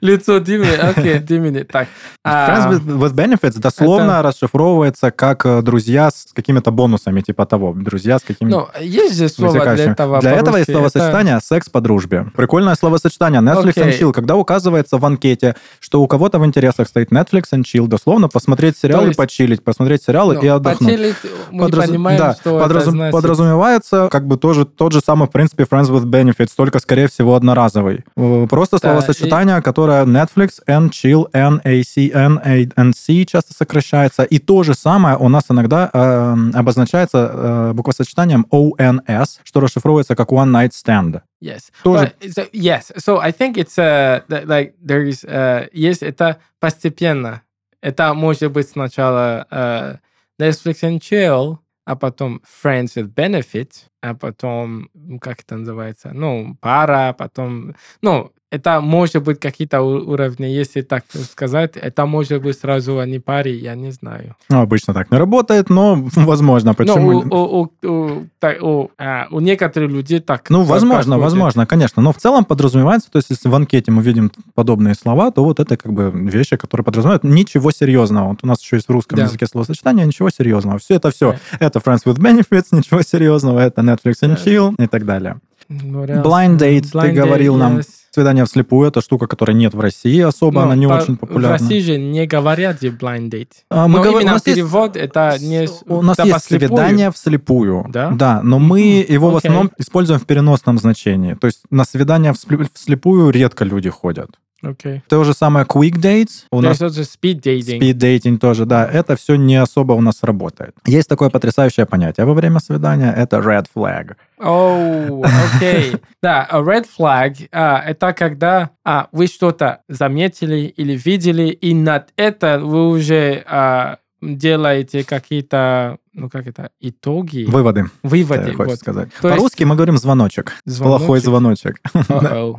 лицо 0.00 0.38
Димы. 0.38 0.66
Окей, 0.74 1.18
Димы, 1.18 1.64
так. 1.64 1.88
Friends 2.26 2.66
А, 2.66 2.70
with, 2.72 2.84
with 2.98 3.14
benefits 3.14 3.58
дословно 3.58 4.22
расшифровывается 4.22 5.10
как 5.10 5.46
э, 5.46 5.62
друзья 5.62 6.10
с 6.10 6.26
какими-то 6.34 6.70
бонусами, 6.70 7.20
типа 7.22 7.46
того. 7.46 7.72
Друзья 7.74 8.18
с 8.18 8.22
какими-то 8.22 8.68
Ну, 8.78 8.84
есть 8.84 9.16
же 9.16 9.28
слово 9.28 9.60
для 9.74 9.84
этого. 9.92 10.20
Для 10.20 10.32
этого 10.32 10.56
есть 10.58 10.70
словосочетание 10.70 11.38
«секс 11.42 11.68
по 11.70 11.80
дружбе». 11.80 12.26
Прикольное 12.36 12.74
словосочетание. 12.74 13.40
Netflix 13.40 13.74
and 13.76 13.88
Окей. 13.88 14.00
chill. 14.00 14.12
Когда 14.12 14.36
указывается 14.36 14.98
в 14.98 15.06
анкете, 15.06 15.56
что 15.80 16.02
у 16.02 16.06
кого-то 16.06 16.38
в 16.38 16.44
интересах 16.44 16.86
стоит 16.88 17.10
Netflix 17.12 17.44
and 17.54 17.62
chill, 17.62 17.86
дословно 17.86 18.28
посмотреть 18.28 18.76
сериалы, 18.76 19.06
есть- 19.08 19.16
почилить, 19.16 19.64
посмотреть 19.64 20.02
сериалы 20.02 20.34
Ну, 20.34 20.42
и 20.42 20.46
отдохнуть. 20.48 20.90
почилить, 20.90 21.16
мы 21.50 21.64
Подразу- 21.64 21.88
понимаем, 21.92 22.18
да, 22.18 22.34
что 22.34 22.58
подразу- 22.60 22.80
это 22.88 22.90
значит. 22.90 23.12
подразумевается 23.12 24.08
как 24.10 24.26
бы 24.26 24.36
тоже 24.36 24.66
тот 24.66 24.92
же 24.92 24.97
самый, 25.00 25.28
в 25.28 25.30
принципе, 25.30 25.64
Friends 25.64 25.90
with 25.90 26.04
Benefits, 26.04 26.52
только, 26.56 26.78
скорее 26.78 27.08
всего, 27.08 27.34
одноразовый. 27.34 28.04
Э, 28.16 28.46
Просто 28.48 28.78
Да, 28.80 28.88
словосочетание, 28.88 29.60
которое 29.62 30.04
Netflix 30.04 30.60
and 30.66 30.90
chill, 30.90 31.28
N-A-C, 31.32 32.10
N-A-N-C 32.12 33.24
часто 33.26 33.54
сокращается. 33.54 34.22
И 34.24 34.38
то 34.38 34.62
же 34.62 34.74
самое 34.74 35.16
у 35.16 35.28
нас 35.28 35.44
иногда 35.50 35.90
э, 35.92 36.36
обозначается 36.54 37.30
э, 37.32 37.72
буквосочетанием 37.74 38.46
ONS, 38.50 39.40
что 39.44 39.60
расшифровывается 39.60 40.14
как 40.16 40.30
One 40.30 40.50
Night 40.50 40.70
Stand. 40.72 41.20
Yes. 41.42 41.64
Тоже- 41.82 42.12
But, 42.20 42.28
so, 42.30 42.48
yes. 42.52 42.92
So 42.98 43.20
I 43.20 43.32
think 43.32 43.56
it's 43.56 43.78
uh, 43.78 44.22
like 44.28 44.74
there 44.84 45.04
is 45.08 45.24
uh, 45.24 45.68
есть 45.72 46.02
это 46.02 46.38
постепенно. 46.60 47.42
Это 47.80 48.12
может 48.14 48.50
быть 48.50 48.68
сначала 48.68 49.46
uh, 49.50 49.98
Netflix 50.40 50.82
and 50.82 50.98
chill, 51.00 51.58
а 51.88 51.96
потом 51.96 52.42
Friends 52.44 52.96
with 52.96 53.14
Benefits, 53.14 53.86
а 54.02 54.14
потом 54.14 54.90
как 55.22 55.40
это 55.40 55.56
называется? 55.56 56.10
Ну 56.12 56.54
пара, 56.60 57.14
потом 57.16 57.74
ну 58.02 58.30
это 58.50 58.80
может 58.80 59.22
быть 59.22 59.38
какие-то 59.40 59.82
уровни, 59.82 60.46
если 60.46 60.80
так 60.80 61.04
сказать, 61.30 61.76
это 61.76 62.06
может 62.06 62.42
быть 62.42 62.58
сразу 62.58 62.98
они 62.98 63.18
паре, 63.18 63.54
я 63.54 63.74
не 63.74 63.90
знаю. 63.92 64.36
Ну, 64.48 64.60
обычно 64.60 64.94
так 64.94 65.10
не 65.10 65.18
работает, 65.18 65.68
но 65.68 65.96
возможно. 66.16 66.72
Почему? 66.74 67.22
Ну, 67.22 67.28
у, 67.30 67.60
у, 67.60 67.70
у, 67.82 67.88
у, 67.88 68.26
так, 68.38 68.62
у, 68.62 68.90
а, 68.98 69.26
у 69.30 69.40
некоторых 69.40 69.90
людей 69.90 70.20
так. 70.20 70.48
Ну, 70.50 70.62
возможно, 70.62 70.94
происходит. 71.16 71.22
возможно, 71.22 71.66
конечно. 71.66 72.02
Но 72.02 72.12
в 72.12 72.16
целом 72.16 72.44
подразумевается, 72.44 73.10
то 73.10 73.18
есть 73.18 73.28
если 73.30 73.48
в 73.48 73.54
анкете 73.54 73.90
мы 73.90 74.02
видим 74.02 74.32
подобные 74.54 74.94
слова, 74.94 75.30
то 75.30 75.44
вот 75.44 75.60
это 75.60 75.76
как 75.76 75.92
бы 75.92 76.10
вещи, 76.14 76.56
которые 76.56 76.84
подразумевают 76.84 77.24
ничего 77.24 77.70
серьезного. 77.70 78.28
Вот 78.30 78.38
у 78.42 78.46
нас 78.46 78.62
еще 78.62 78.76
есть 78.76 78.88
в 78.88 78.92
русском 78.92 79.16
Да. 79.18 79.24
языке 79.24 79.46
словосочетание 79.46 80.06
ничего 80.06 80.30
серьезного. 80.30 80.78
Все 80.78 80.94
это 80.94 81.10
все. 81.10 81.32
Да. 81.60 81.66
Это 81.66 81.80
Friends 81.80 82.04
with 82.06 82.18
Benefits, 82.18 82.66
ничего 82.72 83.02
серьезного, 83.02 83.60
это 83.60 83.82
Netflix 83.82 84.22
and 84.22 84.36
Да. 84.36 84.50
chill 84.50 84.74
и 84.82 84.86
так 84.86 85.04
далее. 85.04 85.36
Else? 85.70 86.22
Blind 86.22 86.56
date, 86.58 86.90
ты 86.92 87.12
говорил 87.12 87.56
date, 87.56 87.58
нам. 87.58 87.78
yes. 87.78 87.86
Свидание 88.10 88.44
вслепую 88.46 88.88
это 88.88 89.00
штука, 89.00 89.26
которой 89.26 89.52
нет 89.54 89.74
в 89.74 89.80
России 89.80 90.20
особо, 90.20 90.60
Ну, 90.60 90.66
она 90.66 90.76
не 90.76 90.86
по- 90.88 90.94
очень 90.94 91.14
В 91.16 91.18
популярна. 91.18 91.58
России 91.58 91.80
же 91.80 91.98
не 91.98 92.26
говорят 92.26 92.82
blind 92.82 93.28
date. 93.30 93.48
А, 93.70 93.86
мы 93.86 93.98
но 93.98 94.10
у 94.12 94.14
именно 94.20 94.32
нас 94.32 94.46
есть- 94.46 94.56
перевод 94.56 94.96
это 94.96 95.36
не... 95.40 95.68
У 95.86 96.02
нас 96.02 96.18
есть 96.18 96.32
послепую. 96.32 96.68
свидание 96.68 97.12
вслепую. 97.12 97.86
Да? 97.90 98.10
Да, 98.10 98.40
но 98.42 98.58
мы 98.58 99.04
Мгм, 99.06 99.12
его 99.14 99.30
в 99.30 99.36
окей. 99.36 99.48
основном 99.48 99.70
используем 99.78 100.20
в 100.20 100.24
переносном 100.26 100.78
значении. 100.78 101.34
То 101.34 101.46
есть 101.48 101.60
на 101.70 101.84
свидание 101.84 102.32
всле- 102.32 102.68
вслепую 102.72 103.30
редко 103.30 103.64
люди 103.64 103.90
ходят. 103.90 104.30
Окей. 104.62 105.02
То 105.08 105.22
же 105.24 105.34
самое 105.34 105.64
quick 105.64 105.96
dates. 105.96 106.44
У 106.50 106.60
нас 106.60 106.80
also 106.80 107.02
speed 107.02 107.40
dating. 107.42 107.78
speed 107.80 107.94
dating 107.94 108.38
тоже, 108.38 108.66
да. 108.66 108.84
Это 108.86 109.16
все 109.16 109.36
не 109.36 109.56
особо 109.56 109.92
у 109.92 110.00
нас 110.00 110.22
работает. 110.22 110.74
Есть 110.86 111.08
такое 111.08 111.30
потрясающее 111.30 111.86
понятие 111.86 112.26
во 112.26 112.34
время 112.34 112.58
свидания. 112.60 113.12
Это 113.16 113.36
red 113.38 113.66
flag. 113.74 114.16
О, 114.38 115.22
окей. 115.56 115.96
Да, 116.22 116.44
a 116.50 116.58
red 116.60 116.86
flag 116.98 117.48
а, 117.52 117.78
это 117.78 118.12
когда 118.12 118.70
а, 118.84 119.06
вы 119.12 119.28
что-то 119.28 119.82
заметили 119.88 120.62
или 120.76 120.96
видели, 120.96 121.48
и 121.48 121.74
над 121.74 122.08
это 122.16 122.58
вы 122.58 122.88
уже 122.88 123.44
а, 123.46 123.98
делаете 124.20 125.04
какие-то, 125.04 125.98
ну 126.12 126.28
как 126.28 126.48
это, 126.48 126.70
итоги, 126.80 127.44
Выводы, 127.44 127.84
выводы. 128.02 128.52
хочешь 128.54 128.70
вот. 128.72 128.78
сказать. 128.78 129.08
То 129.20 129.28
есть- 129.28 129.38
По-русски 129.38 129.62
мы 129.62 129.76
говорим 129.76 129.96
звоночек. 129.96 130.54
Звоночек? 130.64 130.98
Плохой 130.98 131.20
звоночек. 131.20 131.80
Uh-oh. 131.94 132.56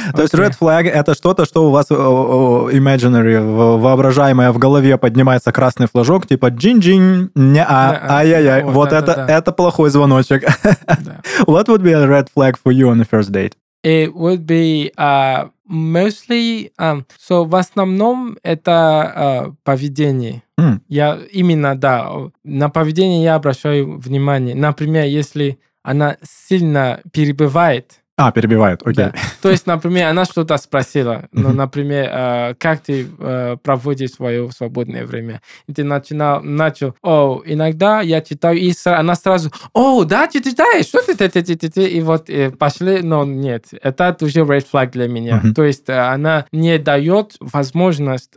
То 0.14 0.22
есть 0.22 0.34
red 0.34 0.54
flag 0.60 0.88
это 0.88 1.14
что-то, 1.14 1.44
что 1.44 1.66
у 1.68 1.70
вас 1.70 1.90
о, 1.90 1.94
о, 1.96 2.70
imaginary, 2.70 3.40
воображаемое 3.78 4.52
в 4.52 4.58
голове 4.58 4.96
поднимается 4.98 5.52
красный 5.52 5.86
флажок, 5.86 6.26
типа 6.26 6.46
джин-джин, 6.50 7.30
не 7.34 7.62
а, 7.62 8.06
ай-яй-яй. 8.08 8.64
вот, 8.64 8.92
это, 8.92 9.26
это 9.28 9.52
плохой 9.52 9.90
звоночек. 9.90 10.44
What 11.46 11.66
would 11.68 11.82
be 11.82 11.92
a 11.92 12.06
red 12.06 12.28
flag 12.34 12.56
for 12.62 12.72
you 12.72 12.88
on 12.90 12.98
the 12.98 13.06
first 13.08 13.30
date? 13.32 13.52
It 13.82 14.12
would 14.14 14.44
be 14.44 14.90
uh, 14.98 15.48
mostly, 15.66 16.70
um, 16.78 17.04
so 17.18 17.44
в 17.46 17.54
основном 17.54 18.36
это 18.42 18.72
uh, 19.16 19.54
поведение. 19.64 20.42
М. 20.58 20.82
Я 20.88 21.18
именно, 21.32 21.74
да, 21.74 22.10
на 22.44 22.68
поведение 22.68 23.22
я 23.24 23.36
обращаю 23.36 23.98
внимание. 23.98 24.54
Например, 24.54 25.04
если 25.06 25.58
она 25.82 26.16
сильно 26.22 27.00
перебивает, 27.12 28.00
А, 28.18 28.32
перебивает, 28.32 28.82
окей. 28.82 28.94
да. 29.06 29.12
То 29.42 29.50
есть, 29.50 29.66
например, 29.66 30.08
она 30.08 30.24
что-то 30.24 30.56
спросила, 30.56 31.28
ну, 31.32 31.52
например, 31.52 32.10
э, 32.12 32.54
как 32.58 32.80
ты 32.80 33.06
э, 33.18 33.56
проводишь 33.62 34.12
свое 34.12 34.50
свободное 34.50 35.06
время? 35.06 35.40
И 35.66 35.72
ты 35.72 35.84
начинал, 35.84 36.42
начал, 36.42 36.94
о, 37.02 37.42
иногда 37.44 38.00
я 38.00 38.20
читаю, 38.20 38.58
и 38.58 38.72
она 38.84 39.14
сразу, 39.14 39.50
о, 39.72 40.04
да, 40.04 40.26
ты 40.26 40.42
читаешь, 40.42 40.86
что 40.86 41.02
ты, 41.02 41.14
ты, 41.14 41.28
ты, 41.28 41.42
ты, 41.42 41.56
ты, 41.56 41.70
ты?» 41.70 41.88
и 41.88 42.00
вот 42.00 42.28
э, 42.30 42.50
пошли, 42.50 43.02
но 43.02 43.24
нет, 43.24 43.66
это 43.82 44.16
уже 44.20 44.40
red 44.40 44.66
flag 44.70 44.90
для 44.90 45.08
меня. 45.08 45.42
То 45.54 45.64
есть, 45.64 45.88
э, 45.88 45.98
она 45.98 46.46
не 46.52 46.78
дает 46.78 47.36
возможность 47.40 48.32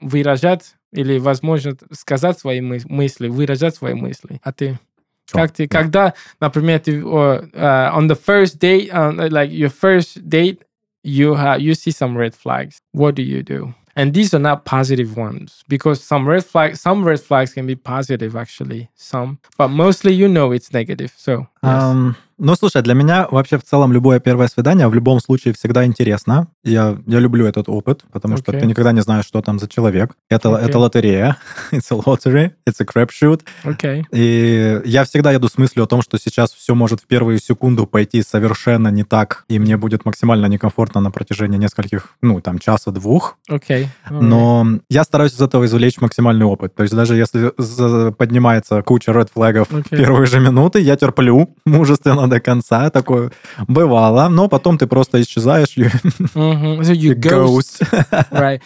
выражать 0.00 0.74
или 0.92 1.18
возможность 1.18 1.80
сказать 1.92 2.38
свои 2.38 2.60
мыс- 2.60 2.86
мысли, 2.88 3.28
выражать 3.28 3.76
свои 3.76 3.94
мысли. 3.94 4.40
А 4.42 4.52
ты? 4.52 4.78
Чё? 5.27 5.37
Как 5.37 5.51
ты, 5.51 5.67
когда, 5.67 6.13
например, 6.41 6.79
ты 6.79 7.03
о, 7.03 7.41
э, 7.53 7.89
on 7.93 8.07
the 8.07 8.15
first 8.15 8.57
date, 8.59 8.89
uh, 8.91 9.29
like 9.29 9.51
your 9.51 9.69
first 9.69 10.27
date, 10.27 10.59
you 11.03 11.35
have 11.35 11.61
you 11.61 11.75
see 11.75 11.91
some 11.91 12.17
red 12.17 12.33
flags. 12.35 12.79
What 12.93 13.15
do 13.15 13.21
you 13.21 13.43
do? 13.43 13.73
And 13.95 14.13
these 14.13 14.33
are 14.33 14.39
not 14.39 14.63
positive 14.65 15.17
ones 15.17 15.63
because 15.67 16.01
some 16.01 16.27
red 16.27 16.45
flags, 16.45 16.79
some 16.79 17.03
red 17.03 17.19
flags 17.19 17.53
can 17.53 17.67
be 17.67 17.75
positive 17.75 18.35
actually, 18.35 18.89
some, 18.95 19.39
but 19.57 19.67
mostly 19.69 20.13
you 20.13 20.27
know 20.27 20.51
it's 20.51 20.71
negative. 20.73 21.13
So 21.17 21.47
yes. 21.63 21.83
Ам, 21.83 22.15
ну, 22.38 22.54
слушай, 22.56 22.82
для 22.82 22.94
меня 22.94 23.28
вообще 23.30 23.58
в 23.58 23.64
целом 23.64 23.92
любое 23.92 24.20
первое 24.20 24.48
свидание 24.48 24.88
в 24.88 24.94
любом 24.94 25.20
случае 25.20 25.54
всегда 25.54 25.84
интересно. 25.84 26.48
Я, 26.62 26.98
я 27.06 27.18
люблю 27.18 27.46
этот 27.46 27.68
опыт, 27.68 28.04
потому 28.12 28.36
что 28.36 28.50
Окей. 28.50 28.62
ты 28.62 28.66
никогда 28.66 28.92
не 28.92 29.00
знаешь, 29.02 29.24
что 29.24 29.40
там 29.42 29.58
за 29.58 29.68
человек. 29.68 30.12
Это, 30.28 30.54
Окей. 30.54 30.68
это 30.68 30.78
лотерея. 30.78 31.36
It's 31.72 31.86
a 31.90 31.96
lottery. 31.96 32.52
It's 32.68 32.80
a 32.80 32.84
crapshoot. 32.84 33.42
okay, 33.64 34.04
И 34.12 34.80
я 34.84 35.04
всегда 35.04 35.32
еду 35.32 35.48
с 35.48 35.58
мыслью 35.58 35.84
о 35.84 35.86
том, 35.86 36.02
что 36.02 36.18
сейчас 36.18 36.52
все 36.52 36.74
может 36.74 37.00
в 37.00 37.06
первую 37.06 37.38
секунду 37.38 37.86
пойти 37.86 38.22
совершенно 38.22 38.88
не 38.88 39.04
так, 39.04 39.44
и 39.48 39.58
мне 39.58 39.76
будет 39.76 40.04
максимально 40.04 40.46
некомфортно 40.46 41.00
на 41.00 41.10
протяжении 41.10 41.58
нескольких, 41.58 42.16
ну, 42.22 42.40
там, 42.40 42.58
часа-двух. 42.58 43.38
okay. 43.50 43.86
right. 44.08 44.20
Но 44.20 44.66
я 44.88 45.04
стараюсь 45.04 45.34
из 45.34 45.40
этого 45.40 45.66
извлечь 45.66 46.00
максимальный 46.00 46.46
опыт. 46.46 46.74
То 46.74 46.82
есть 46.82 46.94
даже 46.94 47.16
если 47.16 48.10
поднимается 48.12 48.82
куча 48.82 49.12
red 49.12 49.28
флагов 49.32 49.68
в 49.70 49.76
Окей. 49.76 49.98
первые 49.98 50.26
же 50.26 50.40
минуты, 50.40 50.80
я 50.80 50.96
терплю 50.96 51.54
мужественно 51.66 52.23
до 52.28 52.40
конца. 52.40 52.90
Такое 52.90 53.30
бывало. 53.68 54.28
Но 54.28 54.48
потом 54.48 54.78
ты 54.78 54.86
просто 54.86 55.20
исчезаешь. 55.20 55.76
you 55.76 55.90
Mhm. 56.34 56.82
So 56.82 56.92
you 56.92 57.14
ghost. 57.16 57.82
right. 58.30 58.60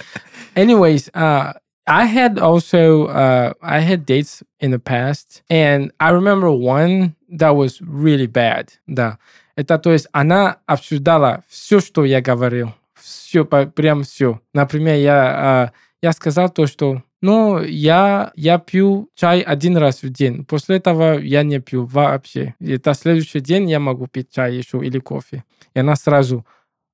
Anyways, 0.55 1.09
uh, 1.15 1.53
I 1.87 2.05
had 2.05 2.39
also 2.39 3.07
uh, 3.07 3.55
I 3.63 3.81
had 3.81 4.05
dates 4.05 4.43
in 4.61 4.73
the 4.73 4.79
past, 4.79 5.43
and 5.49 5.91
I 5.99 6.11
remember 6.11 6.51
one 6.51 7.15
that 7.31 7.57
was 7.57 7.81
really 7.81 8.27
bad. 8.27 8.69
Да, 8.87 9.19
это 9.57 9.79
то 9.79 9.93
есть 9.93 10.07
она 10.13 10.59
обсуждала 10.67 11.45
все, 11.49 11.81
что 11.81 12.05
я 12.05 12.21
говорил, 12.21 12.75
все 13.01 13.45
прям 13.45 14.03
все. 14.03 14.41
Например, 14.53 14.97
я 14.97 15.15
а, 15.15 15.73
я 16.03 16.13
сказал 16.13 16.51
то, 16.51 16.67
что 16.67 17.03
ну, 17.21 17.61
я, 17.63 18.33
я 18.37 18.59
пью 18.59 19.11
чай 19.15 19.41
один 19.41 19.77
раз 19.77 20.03
в 20.03 20.11
день. 20.11 20.45
После 20.45 20.77
этого 20.77 21.19
я 21.19 21.43
не 21.43 21.61
пью 21.61 21.85
вообще. 21.85 22.55
Это 22.61 22.95
следующий 22.95 23.41
день 23.41 23.69
я 23.69 23.81
могу 23.81 24.07
пить 24.07 24.31
чай 24.31 24.55
еще 24.55 24.79
или 24.79 24.99
кофе. 25.01 25.45
И 25.75 25.81
она 25.81 25.97
сразу, 25.97 26.47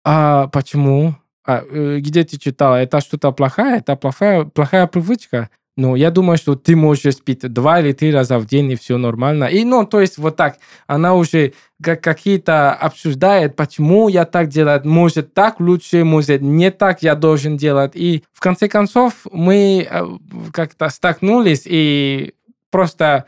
а 0.05 0.49
почему? 0.49 1.15
А, 1.47 1.63
э, 1.69 1.99
где 1.99 2.25
ты 2.25 2.39
читала? 2.39 2.77
Это 2.77 3.01
что-то 3.01 3.33
плохая? 3.33 3.79
Это 3.79 3.97
плохая, 3.97 4.45
плохая 4.45 4.87
привычка? 4.87 5.51
Ну, 5.77 5.97
я 5.97 6.13
думаю, 6.13 6.39
что 6.39 6.55
ты 6.55 6.77
можешь 6.77 7.19
пить 7.19 7.41
два 7.53 7.81
или 7.81 7.93
три 7.93 8.13
раза 8.13 8.39
в 8.39 8.47
день, 8.47 8.71
и 8.71 8.77
все 8.77 8.97
нормально. 8.97 9.45
И, 9.45 9.65
ну, 9.65 9.85
то 9.85 10.01
есть 10.01 10.19
вот 10.19 10.37
так. 10.37 10.59
Она 10.87 11.15
уже 11.15 11.53
как 11.83 12.01
какие-то 12.01 12.73
обсуждает, 12.73 13.57
почему 13.57 14.09
я 14.09 14.25
так 14.25 14.49
делаю. 14.49 14.81
Может, 14.85 15.35
так 15.35 15.59
лучше, 15.59 16.05
может, 16.05 16.43
не 16.43 16.71
так 16.71 17.03
я 17.03 17.17
должен 17.17 17.57
делать. 17.57 17.93
И 17.95 18.23
в 18.33 18.41
конце 18.41 18.69
концов 18.69 19.27
мы 19.33 19.87
э, 19.91 20.07
как-то 20.53 20.89
столкнулись 20.91 21.63
и 21.65 22.35
просто, 22.71 23.25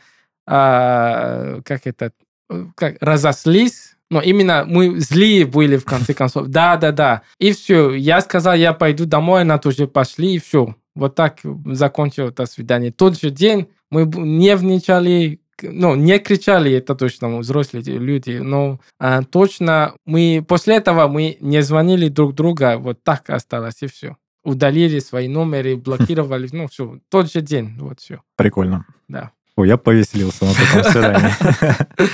а, 0.47 1.61
как 1.65 1.87
это, 1.87 2.13
э, 2.49 2.65
как, 2.77 2.97
разослись. 3.01 3.97
Но 4.09 4.21
именно 4.21 4.65
мы 4.65 5.01
злые 5.01 5.47
были 5.47 5.77
в 5.77 5.85
конце 5.85 6.15
концов. 6.15 6.47
Да, 6.47 6.77
да, 6.77 6.93
да. 6.93 7.23
И 7.41 7.53
все. 7.53 7.93
Я 7.93 8.21
сказал, 8.21 8.55
я 8.55 8.73
пойду 8.73 9.05
домой, 9.05 9.43
она 9.43 9.59
тоже 9.59 9.89
пошли, 9.89 10.37
и 10.37 10.39
все. 10.39 10.77
Вот 10.97 11.15
так 11.15 11.41
закончил 11.67 12.29
это 12.29 12.47
свидание. 12.47 12.91
Тот 12.91 13.21
же 13.21 13.31
день 13.31 13.69
мы 13.91 14.05
не 14.07 14.57
вничали, 14.57 15.41
ну, 15.63 15.95
не 15.95 16.19
кричали, 16.19 16.73
это 16.73 16.95
точно, 16.95 17.39
взрослые 17.39 17.85
люди, 17.85 18.39
но 18.43 18.81
а, 18.99 19.23
точно 19.23 19.95
мы 20.07 20.45
после 20.47 20.77
этого 20.77 21.07
мы 21.07 21.37
не 21.41 21.63
звонили 21.63 22.09
друг 22.09 22.35
друга, 22.35 22.79
вот 22.79 23.05
так 23.05 23.31
осталось, 23.31 23.83
и 23.83 23.87
все. 23.87 24.17
Удалили 24.43 24.99
свои 25.01 25.29
номеры, 25.29 25.77
блокировали, 25.87 26.49
ну, 26.53 26.67
все. 26.67 26.99
Тот 27.11 27.31
же 27.31 27.43
день, 27.43 27.77
вот 27.79 28.01
все. 28.01 28.23
Прикольно. 28.37 28.87
Да. 29.09 29.31
Ой, 29.57 29.69
я 29.69 29.77
повеселился 29.77 30.45
на 30.47 30.53
таком 30.55 30.83
свидании. 30.93 32.07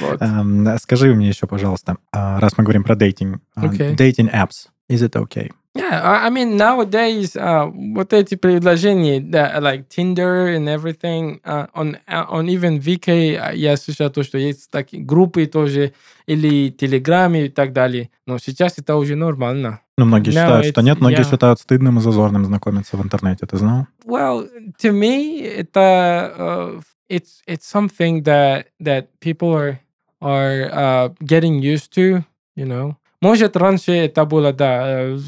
Эм, 0.20 0.78
Скажи 0.78 1.14
мне 1.14 1.28
еще, 1.28 1.46
пожалуйста, 1.46 1.96
а, 2.12 2.38
раз 2.38 2.52
мы 2.58 2.64
говорим 2.64 2.84
про 2.84 2.96
дейтинг. 2.96 3.40
а. 3.54 3.66
Dating 3.66 4.30
apps. 4.32 4.68
Is 4.88 5.02
it 5.02 5.12
okay? 5.12 5.50
Yeah, 5.88 6.26
I 6.26 6.30
mean 6.30 6.56
nowadays, 6.56 7.36
uh, 7.36 7.70
вот 7.94 8.12
эти 8.12 8.34
предложения, 8.34 9.20
да, 9.20 9.58
like 9.60 9.88
Tinder 9.88 10.54
and 10.56 10.68
everything, 10.68 11.40
uh, 11.44 11.66
on 11.74 11.96
uh, 12.08 12.26
on 12.28 12.48
even 12.48 12.80
VK, 12.80 13.36
uh, 13.36 13.54
я 13.54 13.76
слышал 13.76 14.10
то, 14.10 14.22
что 14.22 14.38
есть 14.38 14.70
такие 14.70 15.02
группы 15.02 15.46
тоже 15.46 15.92
или 16.26 16.70
Телеграме 16.70 17.46
и 17.46 17.48
так 17.48 17.72
далее. 17.72 18.10
Но 18.26 18.38
сейчас 18.38 18.78
это 18.78 18.96
уже 18.96 19.14
нормально. 19.14 19.80
Ну, 19.98 20.04
многие 20.04 20.30
No, 20.30 20.32
считают, 20.32 20.66
что 20.66 20.82
нет, 20.82 21.00
многие 21.00 21.20
yeah. 21.20 21.30
считают 21.30 21.60
стыдным 21.60 21.98
и 21.98 22.00
зазорным 22.00 22.44
знакомиться 22.44 22.96
в 22.96 23.02
интернете. 23.02 23.46
Ты 23.46 23.56
знал? 23.56 23.86
Well, 24.04 24.48
to 24.82 24.92
me, 24.92 25.40
это 25.42 26.34
uh, 26.36 26.82
it's 27.08 27.42
it's 27.46 27.66
something 27.66 28.24
that 28.24 28.66
that 28.80 29.06
people 29.20 29.54
are 29.54 29.80
are 30.20 30.70
uh, 30.72 31.08
getting 31.24 31.60
used 31.62 31.92
to, 31.94 32.24
you 32.56 32.66
know. 32.66 32.96
Может, 33.20 33.56
раньше 33.56 33.92
это 33.92 34.24
было, 34.24 34.52
да, 34.52 35.14
э, 35.14 35.18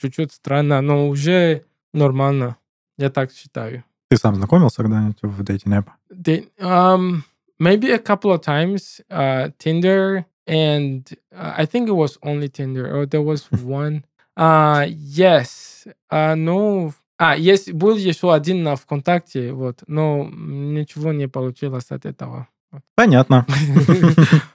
чуть-чуть 0.00 0.32
странно, 0.32 0.80
но 0.80 1.08
уже 1.08 1.64
нормально. 1.92 2.56
Я 2.98 3.10
так 3.10 3.32
считаю. 3.32 3.84
Ты 4.08 4.16
сам 4.16 4.34
знакомился 4.34 4.82
когда-нибудь 4.82 5.18
в 5.22 5.42
dating 5.42 5.72
app? 5.72 5.86
They, 6.10 6.48
um, 6.60 7.22
maybe 7.58 7.90
a 7.90 7.98
couple 7.98 8.32
of 8.32 8.42
times, 8.42 9.00
uh, 9.10 9.50
Tinder, 9.58 10.24
and 10.46 11.04
uh, 11.32 11.54
I 11.56 11.66
think 11.66 11.88
it 11.88 11.94
was 11.94 12.18
only 12.22 12.48
Tinder, 12.48 12.94
or 12.94 13.06
there 13.06 13.22
was 13.22 13.50
one. 13.50 14.04
Uh, 14.36 14.86
yes, 14.88 15.86
uh, 16.10 16.34
ну, 16.34 16.92
а, 17.18 17.36
есть, 17.36 17.72
был 17.72 17.96
еще 17.96 18.34
один 18.34 18.62
на 18.62 18.76
ВКонтакте, 18.76 19.52
вот, 19.52 19.82
но 19.86 20.28
ничего 20.32 21.12
не 21.12 21.28
получилось 21.28 21.86
от 21.90 22.04
этого. 22.04 22.48
Понятно. 22.94 23.46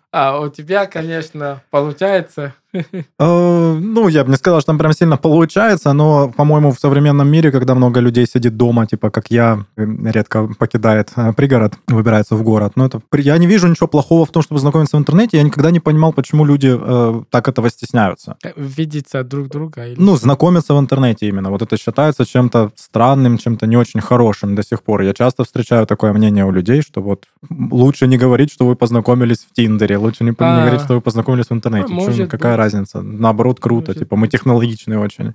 А 0.09 0.39
у 0.39 0.49
тебя, 0.49 0.85
конечно, 0.85 1.61
получается. 1.69 2.55
Э, 2.73 3.73
Ну, 3.79 4.07
я 4.07 4.23
бы 4.23 4.31
не 4.31 4.37
сказал, 4.37 4.59
что 4.61 4.67
там 4.67 4.77
прям 4.77 4.93
сильно 4.93 5.17
получается, 5.17 5.93
но, 5.93 6.29
по-моему, 6.29 6.71
в 6.71 6.79
современном 6.79 7.27
мире, 7.29 7.51
когда 7.51 7.75
много 7.75 7.99
людей 7.99 8.25
сидит 8.27 8.57
дома, 8.57 8.85
типа 8.87 9.09
как 9.09 9.31
я, 9.31 9.65
э, 9.77 9.85
редко 10.05 10.47
покидает 10.59 11.11
э, 11.15 11.33
пригород, 11.33 11.73
выбирается 11.87 12.35
в 12.35 12.43
город, 12.43 12.73
но 12.75 12.85
это... 12.85 13.01
при- 13.09 13.21
Я 13.23 13.37
не 13.37 13.47
вижу 13.47 13.67
ничего 13.67 13.87
плохого 13.87 14.25
в 14.25 14.31
том, 14.31 14.43
чтобы 14.43 14.59
знакомиться 14.59 14.97
в 14.97 14.99
интернете. 14.99 15.37
Я 15.37 15.43
никогда 15.43 15.71
не 15.71 15.79
понимал, 15.79 16.13
почему 16.13 16.45
люди 16.45 16.69
э, 16.79 17.21
так 17.29 17.47
этого 17.47 17.69
стесняются. 17.69 18.35
Видеться 18.55 19.23
друг 19.23 19.47
друга. 19.47 19.85
Или... 19.87 19.99
Ну, 19.99 20.15
знакомиться 20.17 20.73
в 20.73 20.79
интернете 20.79 21.27
именно. 21.27 21.49
Вот 21.51 21.61
это 21.61 21.77
считается 21.77 22.25
чем-то 22.25 22.71
странным, 22.75 23.37
чем-то 23.37 23.67
не 23.67 23.77
очень 23.77 24.01
хорошим 24.01 24.55
до 24.55 24.63
сих 24.63 24.81
пор. 24.83 25.01
Я 25.01 25.13
часто 25.13 25.43
встречаю 25.43 25.85
такое 25.85 26.13
мнение 26.13 26.45
у 26.45 26.51
людей, 26.51 26.81
что 26.81 27.01
вот 27.01 27.25
лучше 27.49 28.07
не 28.07 28.17
говорить, 28.17 28.51
что 28.51 28.65
вы 28.65 28.75
познакомились 28.75 29.39
в 29.49 29.53
Тиндере, 29.53 29.97
лучше 29.97 30.23
не, 30.23 30.29
не 30.31 30.35
А. 30.39 30.61
говорить, 30.61 30.81
что 30.81 30.95
вы 30.95 31.01
познакомились 31.01 31.47
в 31.49 31.53
интернете. 31.53 31.85
А, 31.85 31.89
Чё, 31.89 31.93
может 31.93 32.29
какая 32.57 32.65
разница? 32.65 33.01
Наоборот, 33.01 33.59
круто. 33.59 33.93
Типа 33.93 34.15
мы 34.15 34.27
технологичные 34.27 34.99
очень, 34.99 35.25
Ну, 35.25 35.31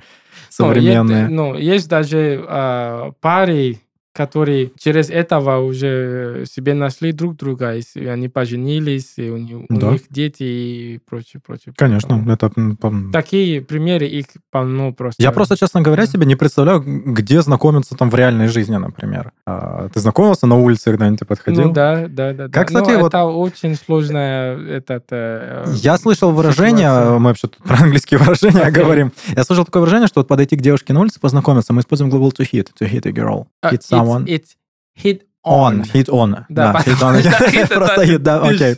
современные. 0.50 1.20
есть, 1.22 1.30
ну, 1.32 1.54
есть 1.56 1.88
даже 1.88 2.44
а, 2.48 3.12
пары, 3.20 3.78
которые 4.12 4.70
через 4.78 5.08
этого 5.10 5.58
уже 5.58 6.44
себе 6.46 6.74
нашли 6.74 7.12
друг 7.12 7.36
друга, 7.36 7.74
и 7.76 8.06
они 8.06 8.28
поженились, 8.28 9.14
и 9.16 9.30
у, 9.30 9.36
них- 9.38 9.66
у 9.70 9.74
Да. 9.78 9.90
них 9.92 10.02
дети 10.10 10.42
и 10.42 11.00
прочее, 11.08 11.40
прочее. 11.44 11.72
Конечно, 11.76 12.08
Поэтому 12.26 12.30
это... 12.32 12.46
пом- 12.80 13.10
Такие 13.12 13.62
примеры, 13.62 14.06
их 14.06 14.26
полно 14.50 14.92
просто. 14.92 15.22
Я 15.22 15.32
просто, 15.32 15.56
честно 15.56 15.80
говоря, 15.80 16.06
себе 16.06 16.26
не 16.26 16.36
представляю, 16.36 16.82
где 16.82 17.40
знакомиться 17.42 17.94
там 17.96 18.10
в 18.10 18.14
реальной 18.14 18.48
жизни, 18.48 18.76
например. 18.76 19.32
А, 19.46 19.88
ты 19.88 20.00
знакомился 20.00 20.46
на 20.46 20.56
улице, 20.56 20.90
когда-нибудь 20.90 21.20
ты 21.20 21.24
подходил? 21.24 21.62
Ну 21.68 21.72
да, 21.72 22.06
да, 22.08 22.32
да. 22.32 22.48
Как, 22.48 22.70
да. 22.70 22.78
Но 22.80 22.82
кстати, 22.84 23.00
вот- 23.00 23.08
это 23.14 23.24
очень 23.24 23.74
сложное 23.76 24.58
этот... 24.58 25.04
э, 25.10 25.64
Я 25.76 25.96
слышал 25.96 26.32
выражение, 26.32 26.88
ситуация. 26.88 27.18
мы 27.18 27.24
вообще 27.28 27.48
тут 27.48 27.56
про 27.64 27.76
английские 27.82 28.18
выражения 28.20 28.60
Окей. 28.62 28.82
говорим. 28.82 29.12
Я 29.34 29.44
слышал 29.44 29.64
такое 29.64 29.80
выражение, 29.80 30.08
что 30.08 30.20
вот 30.20 30.28
подойти 30.28 30.56
к 30.56 30.60
девушке 30.60 30.92
на 30.92 31.00
улице, 31.00 31.18
познакомиться, 31.20 31.72
мы 31.72 31.80
используем 31.80 32.10
глагол 32.10 32.30
to 32.30 32.46
hit, 32.50 32.68
to 32.78 32.90
hit 32.90 33.06
a 33.08 33.12
girl. 33.12 33.46
а, 33.62 33.72
Hit 33.72 33.80
someone. 34.04 34.24
It's, 34.26 34.56
hit 34.94 35.22
On, 35.44 35.80
on. 35.80 35.82
hit 35.92 36.08
on. 36.08 36.44
Да, 36.48 36.72
Да, 36.72 36.80
hit 36.80 37.02
on. 37.02 37.68
Просто 37.74 38.02
hit, 38.04 38.18
да, 38.18 38.40
окей. 38.42 38.76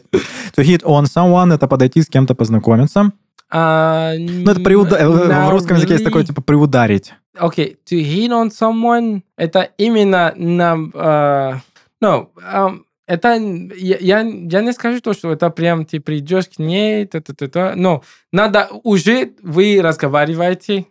To 0.57 0.63
hit 0.63 0.83
on 0.83 1.05
someone— 1.05 1.53
это 1.55 1.69
подойти 1.69 2.01
с 2.01 2.07
кем-то 2.09 2.35
познакомиться. 2.35 3.13
А, 3.51 4.15
Ну, 4.19 4.51
это 4.51 4.61
приуда- 4.61 4.97
э, 4.97 5.07
в 5.09 5.51
русском 5.51 5.77
языке 5.77 5.95
есть 5.95 6.05
такое, 6.05 6.25
типа, 6.25 6.43
приударить. 6.43 7.13
Okay, 7.39 7.77
to 7.85 8.01
hit 8.01 8.31
on 8.31 8.49
someone, 8.51 9.23
это 9.37 9.69
именно 9.77 10.33
на... 10.37 10.77
э, 10.95 11.61
no, 12.03 12.29
um, 12.53 12.81
это... 13.07 13.35
Я, 13.77 13.97
я, 14.01 14.21
я 14.21 14.61
не 14.63 14.73
скажу 14.73 15.01
то, 15.01 15.13
что 15.13 15.33
это 15.33 15.51
прям 15.51 15.85
ты 15.85 16.01
придешь 16.01 16.47
к 16.47 16.59
ней, 16.59 17.05
та 17.07 17.19
-та 17.19 17.35
-та 17.35 17.49
-та, 17.49 17.75
но 17.77 18.03
надо 18.33 18.69
уже 18.83 19.31
вы 19.43 19.83
разговариваете. 19.83 20.85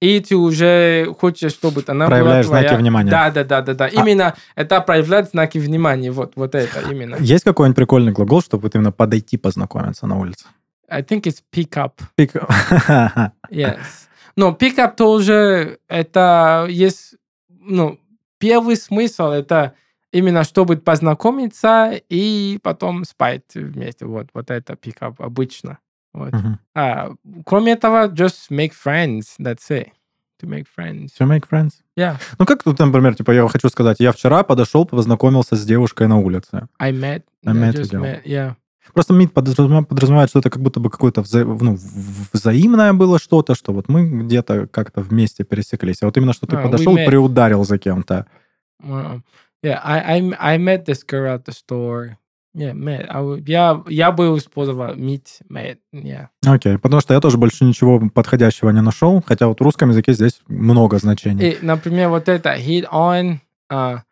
И 0.00 0.20
ты 0.20 0.36
уже 0.36 1.12
хочешь, 1.18 1.52
чтобы 1.52 1.82
она 1.86 2.06
Проявляешь 2.06 2.46
была 2.46 2.58
твоя. 2.58 2.68
знаки 2.68 2.80
внимания. 2.82 3.10
Да, 3.10 3.30
да, 3.30 3.44
да, 3.44 3.62
да, 3.62 3.74
да. 3.74 3.88
Именно 3.88 4.34
это 4.54 4.80
проявлять 4.80 5.30
знаки 5.30 5.58
внимания. 5.58 6.10
Вот, 6.12 6.32
вот 6.36 6.54
это 6.54 6.80
именно. 6.90 7.16
Есть 7.20 7.44
какой-нибудь 7.44 7.76
прикольный 7.76 8.12
глагол, 8.12 8.40
чтобы 8.42 8.62
вот 8.64 8.74
именно 8.74 8.92
подойти 8.92 9.36
познакомиться 9.36 10.06
на 10.06 10.18
улице? 10.18 10.46
I 10.88 11.02
think 11.02 11.22
it's 11.22 11.42
pick 11.54 11.70
up. 11.76 11.92
Пик- 12.16 13.32
Yes. 13.50 13.78
Но 14.36 14.52
пикап 14.52 14.96
тоже, 14.96 15.78
это 15.88 16.66
есть, 16.70 17.16
ну, 17.48 17.98
первый 18.38 18.76
смысл, 18.76 19.30
это 19.30 19.74
именно 20.12 20.44
чтобы 20.44 20.76
познакомиться 20.76 21.90
и 22.08 22.58
потом 22.62 23.04
спать 23.04 23.42
вместе. 23.54 24.06
Вот, 24.06 24.28
вот 24.32 24.50
это 24.50 24.76
пикап 24.76 25.20
обычно. 25.20 25.78
Вот. 26.14 26.32
Мгм. 26.32 26.58
А, 26.74 27.10
кроме 27.44 27.72
этого, 27.72 28.08
just 28.08 28.50
make 28.50 28.72
friends, 28.72 29.22
that's 29.38 29.68
it. 29.70 29.88
To 30.42 30.46
make 30.48 30.66
friends. 30.78 31.08
To 31.18 31.26
make 31.26 31.48
friends. 31.50 31.70
Yeah, 31.98 32.16
Ну, 32.38 32.46
как 32.46 32.62
тут, 32.62 32.78
например, 32.78 33.14
типа, 33.16 33.32
я 33.32 33.46
хочу 33.48 33.68
сказать, 33.68 33.96
я 34.00 34.12
вчера 34.12 34.42
подошел, 34.44 34.84
познакомился 34.86 35.56
с 35.56 35.64
девушкой 35.64 36.06
на 36.06 36.16
улице. 36.18 36.68
I 36.78 36.92
met. 36.92 37.22
I 37.44 37.50
I 37.50 37.54
met 37.54 37.74
just 37.74 37.92
you. 37.92 38.00
met, 38.00 38.22
yeah. 38.24 38.54
Просто 38.94 39.12
meet 39.14 39.28
подразумевает, 39.28 40.30
что 40.30 40.38
это 40.38 40.48
как 40.48 40.62
будто 40.62 40.80
бы 40.80 40.88
какое-то 40.90 41.20
вза- 41.20 41.44
ну, 41.44 41.76
взаимное 42.32 42.92
было 42.94 43.18
что-то, 43.18 43.54
что 43.54 43.72
вот 43.72 43.88
мы 43.88 44.08
где-то 44.22 44.66
как-то 44.68 45.02
вместе 45.02 45.44
пересеклись. 45.44 46.02
А 46.02 46.06
вот 46.06 46.16
именно, 46.16 46.32
что 46.32 46.46
ты 46.46 46.56
А, 46.56 46.60
we 46.60 46.62
подошел, 46.62 46.96
met. 46.96 47.04
приударил 47.06 47.64
за 47.64 47.76
кем-то. 47.78 48.26
Well, 48.82 49.20
yeah, 49.62 49.80
I, 49.84 50.20
I 50.20 50.54
I 50.54 50.58
met 50.58 50.84
this 50.86 51.02
girl 51.06 51.26
at 51.36 51.44
the 51.44 51.52
store. 51.52 52.16
Met. 52.54 53.06
I, 53.08 53.22
would- 53.22 53.44
я, 53.46 53.82
я 53.88 54.10
бы 54.10 54.36
использовал 54.36 54.94
meet, 54.94 55.40
met. 55.48 55.78
Yeah. 55.92 56.28
Окей, 56.46 56.78
потому 56.78 57.00
что 57.00 57.14
я 57.14 57.20
тоже 57.20 57.38
больше 57.38 57.64
ничего 57.64 58.00
подходящего 58.12 58.70
не 58.70 58.80
нашел, 58.82 59.22
хотя 59.24 59.46
вот 59.46 59.60
в 59.60 59.62
русском 59.62 59.90
языке 59.90 60.12
здесь 60.12 60.40
много 60.48 60.98
значений. 60.98 61.50
И, 61.50 61.58
например, 61.62 62.08
вот 62.08 62.28
это 62.28 62.56
hit 62.56 62.88
on, 62.90 63.38
а, 63.70 64.02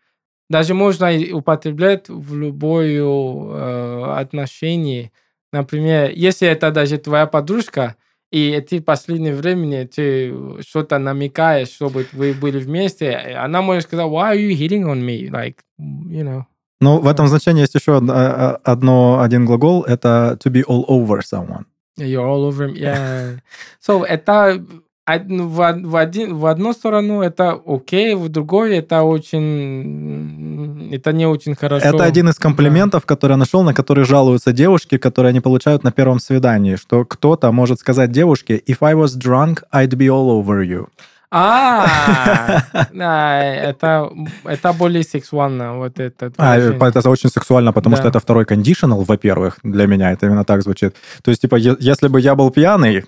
даже 0.49 0.75
можно 0.75 1.11
употреблять 1.33 2.09
в 2.09 2.37
любое 2.37 3.03
э, 3.03 4.15
отношении. 4.19 5.11
Например, 5.53 6.11
если 6.15 6.47
это 6.47 6.71
даже 6.71 6.99
твоя 6.99 7.27
подружка, 7.27 7.97
и 8.31 8.61
ты 8.61 8.81
в 8.81 8.85
последнее 8.85 9.35
время 9.35 9.87
ты 9.89 10.61
что-то 10.63 10.99
намекаешь, 10.99 11.69
чтобы 11.69 12.07
вы 12.13 12.35
были 12.35 12.59
вместе, 12.59 13.13
она 13.17 13.63
может 13.63 13.85
сказать, 13.85 14.07
why 14.07 14.35
are 14.35 14.37
you 14.37 14.51
hitting 14.57 14.85
on 14.85 15.01
me? 15.05 15.31
Like, 15.31 15.57
you 15.79 16.23
know. 16.23 16.45
Ну, 16.81 16.99
в 17.01 17.07
этом 17.07 17.27
значении 17.29 17.63
есть 17.63 17.75
еще 17.75 17.93
од- 17.97 18.11
а- 18.11 18.61
а- 18.65 18.73
одно, 18.73 19.21
один 19.21 19.47
глагол, 19.47 19.83
это 19.85 20.37
to 20.45 20.51
be 20.51 20.63
all 20.67 20.85
over 20.89 21.21
someone. 21.23 21.65
You're 21.99 22.27
all 22.27 22.45
over 22.51 22.69
me. 22.69 22.79
Yeah. 22.79 23.39
So 23.87 24.05
это 24.05 24.63
од- 25.07 25.31
в, 25.31 25.83
в, 25.91 25.97
один, 25.97 26.35
в 26.37 26.45
одну 26.47 26.73
сторону 26.75 27.23
это 27.23 27.59
окей, 27.67 28.15
в 28.15 28.29
другой 28.29 28.77
это 28.77 29.03
очень... 29.03 30.91
Это 30.93 31.13
не 31.13 31.27
очень 31.27 31.55
хорошо. 31.55 31.87
Это 31.87 32.05
один 32.05 32.29
из 32.29 32.37
комплиментов, 32.39 33.07
который 33.07 33.33
я 33.33 33.37
нашел, 33.37 33.63
на 33.63 33.73
который 33.75 34.05
жалуются 34.05 34.53
девушки, 34.53 34.99
которые 34.99 35.31
они 35.31 35.41
получают 35.41 35.85
на 35.85 35.93
первом 35.93 36.19
свидании, 36.21 36.77
что 36.77 37.05
кто-то 37.05 37.53
может 37.53 37.79
сказать 37.81 38.11
девушке, 38.13 38.63
if 38.67 38.77
I 38.81 38.95
was 38.95 39.17
drunk, 39.19 39.63
I'd 39.73 39.95
be 39.97 40.09
all 40.09 40.29
over 40.31 40.63
you. 40.63 40.87
А, 41.31 42.63
да, 42.93 43.45
это, 43.45 44.11
это 44.45 44.73
более 44.73 45.03
сексуально, 45.03 45.77
вот 45.77 45.99
это. 45.99 46.33
А, 46.37 46.57
выражение. 46.57 46.89
это 46.95 47.11
очень 47.11 47.31
сексуально, 47.31 47.73
потому 47.73 47.97
что 47.97 48.09
это 48.09 48.21
второй 48.21 48.45
кондишнл, 48.45 49.03
во-первых, 49.03 49.59
для 49.63 49.87
меня 49.87 50.13
это 50.13 50.27
именно 50.27 50.45
так 50.45 50.63
звучит. 50.63 50.95
То 51.23 51.31
есть, 51.31 51.43
типа, 51.43 51.57
если 51.57 52.09
бы 52.09 52.21
я 52.21 52.35
был 52.35 52.51
пьяный, 52.51 53.05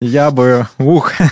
я 0.00 0.30
бы... 0.30 0.66
Ух! 0.78 1.12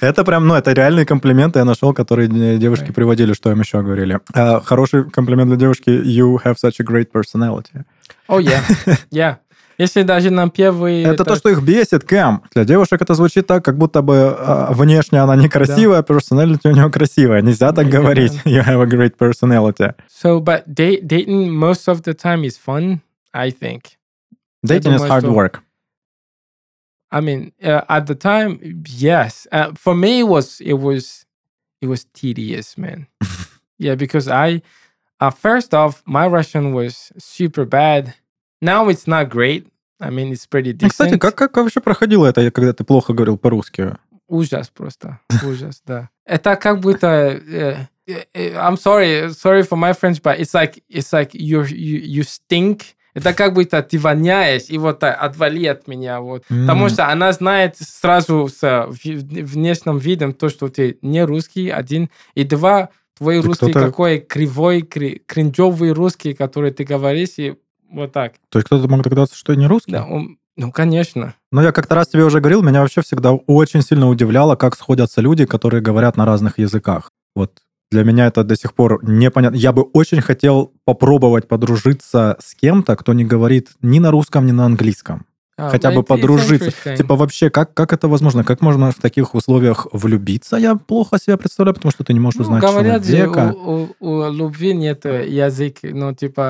Это 0.00 0.24
прям, 0.24 0.46
ну, 0.46 0.54
это 0.54 0.72
реальные 0.72 1.04
комплименты 1.04 1.58
я 1.58 1.64
нашел, 1.64 1.92
которые 1.92 2.28
э, 2.28 2.58
девушки 2.58 2.92
приводили, 2.92 3.32
что 3.32 3.50
им 3.50 3.60
еще 3.60 3.82
говорили. 3.82 4.20
А, 4.32 4.60
Хороший 4.60 5.10
комплимент 5.10 5.48
для 5.48 5.58
девушки, 5.58 5.90
you 5.90 6.38
have 6.44 6.54
such 6.54 6.74
a 6.78 6.84
great 6.84 7.10
personality. 7.12 7.84
О, 8.28 8.38
yeah, 8.38 8.62
yeah. 9.10 9.36
Если 9.82 10.02
даже 10.04 10.30
на 10.30 10.48
первый... 10.48 11.02
Это 11.02 11.24
то, 11.24 11.34
что 11.34 11.48
их 11.48 11.60
бесит, 11.60 12.04
Кэм. 12.04 12.42
Для 12.54 12.64
девушек 12.64 13.02
это 13.02 13.14
звучит 13.14 13.48
так, 13.48 13.64
как 13.64 13.76
будто 13.76 14.00
бы 14.00 14.14
а, 14.38 14.72
внешне 14.72 15.18
она 15.18 15.34
некрасивая, 15.34 15.98
а 15.98 16.02
personality 16.02 16.60
у 16.64 16.70
нее 16.70 16.88
красивая. 16.88 17.42
Нельзя 17.42 17.72
так 17.72 17.86
Yeah. 17.86 17.90
говорить. 17.90 18.32
You 18.44 18.62
have 18.62 18.80
a 18.80 18.86
great 18.86 19.16
personality. 19.16 19.92
So, 20.08 20.38
but 20.40 20.62
date, 20.72 21.08
dating 21.08 21.50
most 21.50 21.88
of 21.88 22.02
the 22.02 22.14
time 22.14 22.44
is 22.44 22.56
fun, 22.56 23.00
I 23.34 23.50
think. 23.50 23.98
Dating 24.64 24.94
is 24.94 25.02
hard 25.02 25.24
work. 25.24 25.62
I 27.10 27.20
mean, 27.20 27.50
uh, 27.60 27.82
at 27.88 28.06
the 28.06 28.14
time, 28.14 28.60
yes. 28.86 29.48
Uh, 29.50 29.72
for 29.74 29.96
me, 29.96 30.20
it 30.20 30.28
was 30.28 30.60
it 30.60 30.78
was 30.78 31.26
it 31.80 31.88
was 31.88 32.04
tedious, 32.14 32.78
man. 32.78 33.08
yeah, 33.78 33.96
because 33.96 34.28
I, 34.28 34.62
uh, 35.20 35.30
first 35.30 35.74
off, 35.74 36.02
my 36.06 36.28
Russian 36.28 36.72
was 36.72 37.10
super 37.18 37.64
bad. 37.64 38.14
Now 38.62 38.88
it's 38.88 39.08
not 39.08 39.28
great. 39.28 39.66
I 40.02 40.10
mean, 40.10 40.32
it's 40.32 40.46
pretty 40.50 40.72
Ну, 40.72 40.88
decent. 40.88 40.90
Кстати, 40.90 41.16
как, 41.18 41.34
как 41.36 41.56
вообще 41.56 41.80
проходило 41.80 42.26
это, 42.26 42.50
когда 42.50 42.72
ты 42.72 42.84
плохо 42.84 43.12
говорил 43.12 43.38
по-русски? 43.38 43.96
Ужас 44.28 44.68
просто. 44.68 45.20
Ужас, 45.46 45.82
да. 45.86 46.08
Это 46.24 46.56
как 46.56 46.80
будто... 46.80 47.06
э, 47.06 47.76
э, 48.08 48.24
э, 48.34 48.54
I'm 48.54 48.76
sorry, 48.76 49.28
sorry 49.30 49.62
for 49.62 49.76
my 49.78 49.92
French, 49.98 50.20
but 50.22 50.38
it's 50.40 50.52
like, 50.54 50.82
it's 50.90 51.12
like 51.12 51.30
you, 51.34 51.62
you, 51.64 52.02
you 52.02 52.22
stink. 52.24 52.82
Это 53.14 53.34
как 53.34 53.52
будто 53.52 53.82
ты 53.82 53.98
воняешь, 53.98 54.70
и 54.70 54.78
вот 54.78 55.04
отвали 55.04 55.66
от 55.66 55.86
меня. 55.86 56.20
Вот. 56.20 56.44
Потому 56.48 56.84
М. 56.84 56.88
что 56.90 57.08
она 57.08 57.30
знает 57.32 57.76
сразу 57.78 58.48
с 58.48 58.88
внешним 58.88 59.98
видом 59.98 60.32
то, 60.32 60.48
что 60.48 60.68
ты 60.68 60.98
не 61.02 61.22
русский, 61.24 61.68
один, 61.68 62.08
и 62.34 62.44
два, 62.44 62.88
твой 63.18 63.40
Ты 63.42 63.46
русский 63.46 63.72
какой 63.72 64.18
кривой, 64.18 64.80
кри- 64.82 65.22
кринжовый 65.26 65.92
русский, 65.92 66.32
который 66.34 66.70
ты 66.70 66.84
говоришь, 66.84 67.34
и 67.36 67.54
вот 67.92 68.12
так. 68.12 68.34
То 68.50 68.58
есть 68.58 68.66
кто-то 68.66 68.88
мог 68.88 69.02
догадаться, 69.02 69.36
что 69.36 69.52
я 69.52 69.58
не 69.58 69.66
русский? 69.66 69.92
Да, 69.92 70.04
он- 70.04 70.38
ну, 70.56 70.70
конечно. 70.72 71.34
Но 71.50 71.62
я 71.62 71.72
как-то 71.72 71.94
раз 71.94 72.08
тебе 72.08 72.24
уже 72.24 72.40
говорил, 72.40 72.62
меня 72.62 72.80
вообще 72.80 73.00
всегда 73.02 73.32
очень 73.32 73.82
сильно 73.82 74.08
удивляло, 74.08 74.54
как 74.56 74.76
сходятся 74.76 75.20
люди, 75.20 75.46
которые 75.46 75.80
говорят 75.82 76.16
на 76.16 76.24
разных 76.26 76.58
языках. 76.58 77.10
Вот 77.34 77.52
для 77.90 78.04
меня 78.04 78.26
это 78.26 78.44
до 78.44 78.56
сих 78.56 78.74
пор 78.74 79.00
непонятно. 79.02 79.56
Я 79.56 79.72
бы 79.72 79.82
очень 79.82 80.20
хотел 80.20 80.72
попробовать 80.84 81.48
подружиться 81.48 82.36
с 82.40 82.54
кем-то, 82.54 82.96
кто 82.96 83.12
не 83.12 83.24
говорит 83.24 83.70
ни 83.82 83.98
на 83.98 84.10
русском, 84.10 84.46
ни 84.46 84.52
на 84.52 84.64
английском. 84.66 85.24
А, 85.58 85.68
Хотя 85.68 85.90
бы 85.90 86.02
подружиться. 86.02 86.96
Типа 86.96 87.14
вообще, 87.16 87.50
как, 87.50 87.74
как 87.74 87.92
это 87.92 88.08
возможно? 88.08 88.42
Как 88.44 88.62
можно 88.62 88.90
в 88.90 88.94
таких 88.96 89.34
условиях 89.34 89.86
влюбиться? 89.92 90.56
Я 90.56 90.74
плохо 90.76 91.18
себе 91.18 91.36
представляю, 91.36 91.74
потому 91.74 91.92
что 91.92 92.04
ты 92.04 92.14
не 92.14 92.20
можешь 92.20 92.38
Ну, 92.38 92.44
узнать 92.44 92.62
говорят 92.62 93.04
человека. 93.06 93.54
у, 93.54 93.88
у- 94.00 94.10
у 94.26 94.32
любви 94.32 94.72
нет 94.74 95.04
язык, 95.04 95.78
ну, 95.82 96.14
типа, 96.14 96.40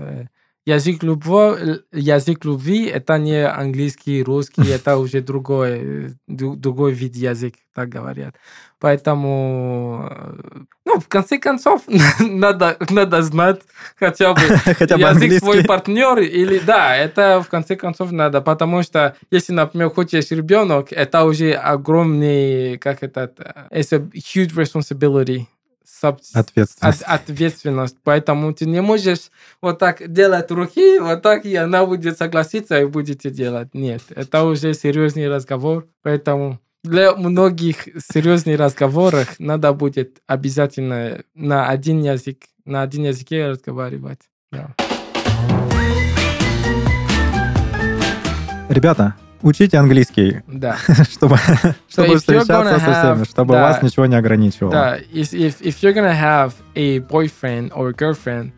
э, 0.00 0.26
язык, 0.66 1.02
любви, 1.02 1.80
язык 1.92 2.44
любви– 2.44 2.86
это 2.94 3.18
не 3.18 3.46
английский, 3.46 4.22
русский, 4.22 4.62
это 4.70 4.96
уже 4.96 5.20
другой, 5.20 5.70
э, 5.70 6.10
другой 6.26 6.92
вид 6.92 7.16
язык, 7.16 7.54
так 7.74 7.88
говорят. 7.88 8.34
Поэтому, 8.78 10.08
э, 10.10 10.60
ну, 10.84 11.00
в 11.00 11.08
конце 11.08 11.38
концов, 11.38 11.82
надо, 12.20 12.76
надо 12.90 13.22
знать 13.22 13.60
хотя 13.98 14.34
бы 14.34 14.40
Хотя 14.78 14.96
бы 14.96 15.02
язык 15.02 15.38
свой 15.40 15.64
партнер 15.64 16.18
или 16.18 16.58
да, 16.58 16.96
это 16.96 17.42
в 17.42 17.48
конце 17.48 17.76
концов 17.76 18.12
надо, 18.12 18.40
потому 18.40 18.82
что 18.82 19.16
если, 19.30 19.52
например, 19.52 19.90
хочешь 19.90 20.30
ребенок, 20.30 20.92
это 20.92 21.24
уже 21.24 21.52
огромный, 21.52 22.78
как 22.78 23.02
это, 23.02 23.32
э, 23.70 23.80
it's 23.80 23.92
a 23.92 23.98
huge 24.14 24.54
responsibility, 24.54 25.46
Соб- 26.02 26.18
Ответственность. 26.34 27.02
от- 27.02 27.20
ответственность, 27.20 27.96
поэтому 28.02 28.52
ты 28.52 28.66
не 28.66 28.82
можешь 28.82 29.30
вот 29.60 29.78
так 29.78 30.12
делать 30.12 30.50
руки, 30.50 30.98
вот 30.98 31.22
так, 31.22 31.44
и 31.44 31.54
она 31.54 31.86
будет 31.86 32.18
согласиться 32.18 32.80
и 32.80 32.86
будете 32.86 33.30
делать. 33.30 33.68
Нет, 33.72 34.02
это 34.10 34.42
уже 34.44 34.74
серьезный 34.74 35.28
разговор, 35.28 35.86
поэтому 36.02 36.58
для 36.82 37.14
многих 37.14 37.84
серьезных 38.12 38.58
разговоров 38.58 39.36
надо 39.38 39.72
будет 39.72 40.20
обязательно 40.26 41.22
на 41.34 41.68
один 41.68 42.02
язык, 42.02 42.38
на 42.64 42.82
один 42.82 43.04
языке 43.04 43.50
разговаривать. 43.50 44.18
Да. 44.50 44.74
Ребята, 48.68 49.14
учите 49.42 49.78
английский, 49.78 50.42
Да. 50.46 50.76
чтобы, 51.10 51.38
чтобы 51.88 52.16
встречаться 52.18 52.78
со 52.78 52.92
всеми, 53.14 53.24
чтобы 53.24 53.54
да. 53.54 53.62
вас 53.62 53.82
ничего 53.82 54.06
не 54.06 54.16
ограничивало. 54.16 54.72
Да, 54.72 54.96
if, 55.12 55.32
if, 55.32 55.60
if 55.60 55.82
you're 55.82 55.92
gonna 55.94 56.14
have 56.18 56.52
a 56.74 56.98
boyfriend 56.98 57.70
or 57.74 57.88
a 57.88 57.92
girlfriend 57.92 58.52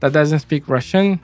that 0.00 0.12
doesn't 0.12 0.40
speak 0.40 0.64
Russian, 0.68 1.20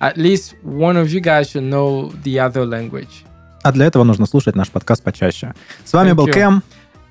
at 0.00 0.16
least 0.16 0.54
one 0.62 0.96
of 0.96 1.12
you 1.12 1.20
guys 1.20 1.50
should 1.50 1.64
know 1.64 2.12
the 2.24 2.38
other 2.38 2.64
language. 2.64 3.24
А 3.62 3.72
для 3.72 3.86
этого 3.86 4.04
нужно 4.04 4.26
слушать 4.26 4.56
наш 4.56 4.70
подкаст 4.70 5.02
почаще. 5.02 5.52
С 5.84 5.92
вами 5.92 6.10
Thank 6.12 6.14
был 6.14 6.26
you. 6.28 6.32
Кэм, 6.32 6.62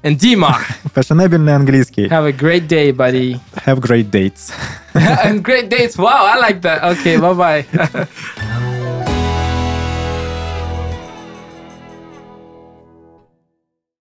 And 0.01 0.17
Dima, 0.17 0.55
фashionabельный 0.95 1.53
английский. 1.55 2.07
have 2.07 2.25
a 2.25 2.31
great 2.31 2.67
day, 2.69 2.91
buddy. 2.93 3.37
Have 3.65 3.81
great 3.81 4.09
dates. 4.09 4.51
and 4.95 5.43
great 5.43 5.69
dates. 5.69 5.97
Wow, 5.97 6.25
I 6.25 6.39
like 6.39 6.61
that. 6.61 6.81
Okay, 6.97 7.17
bye 7.17 7.33
bye. 7.33 8.65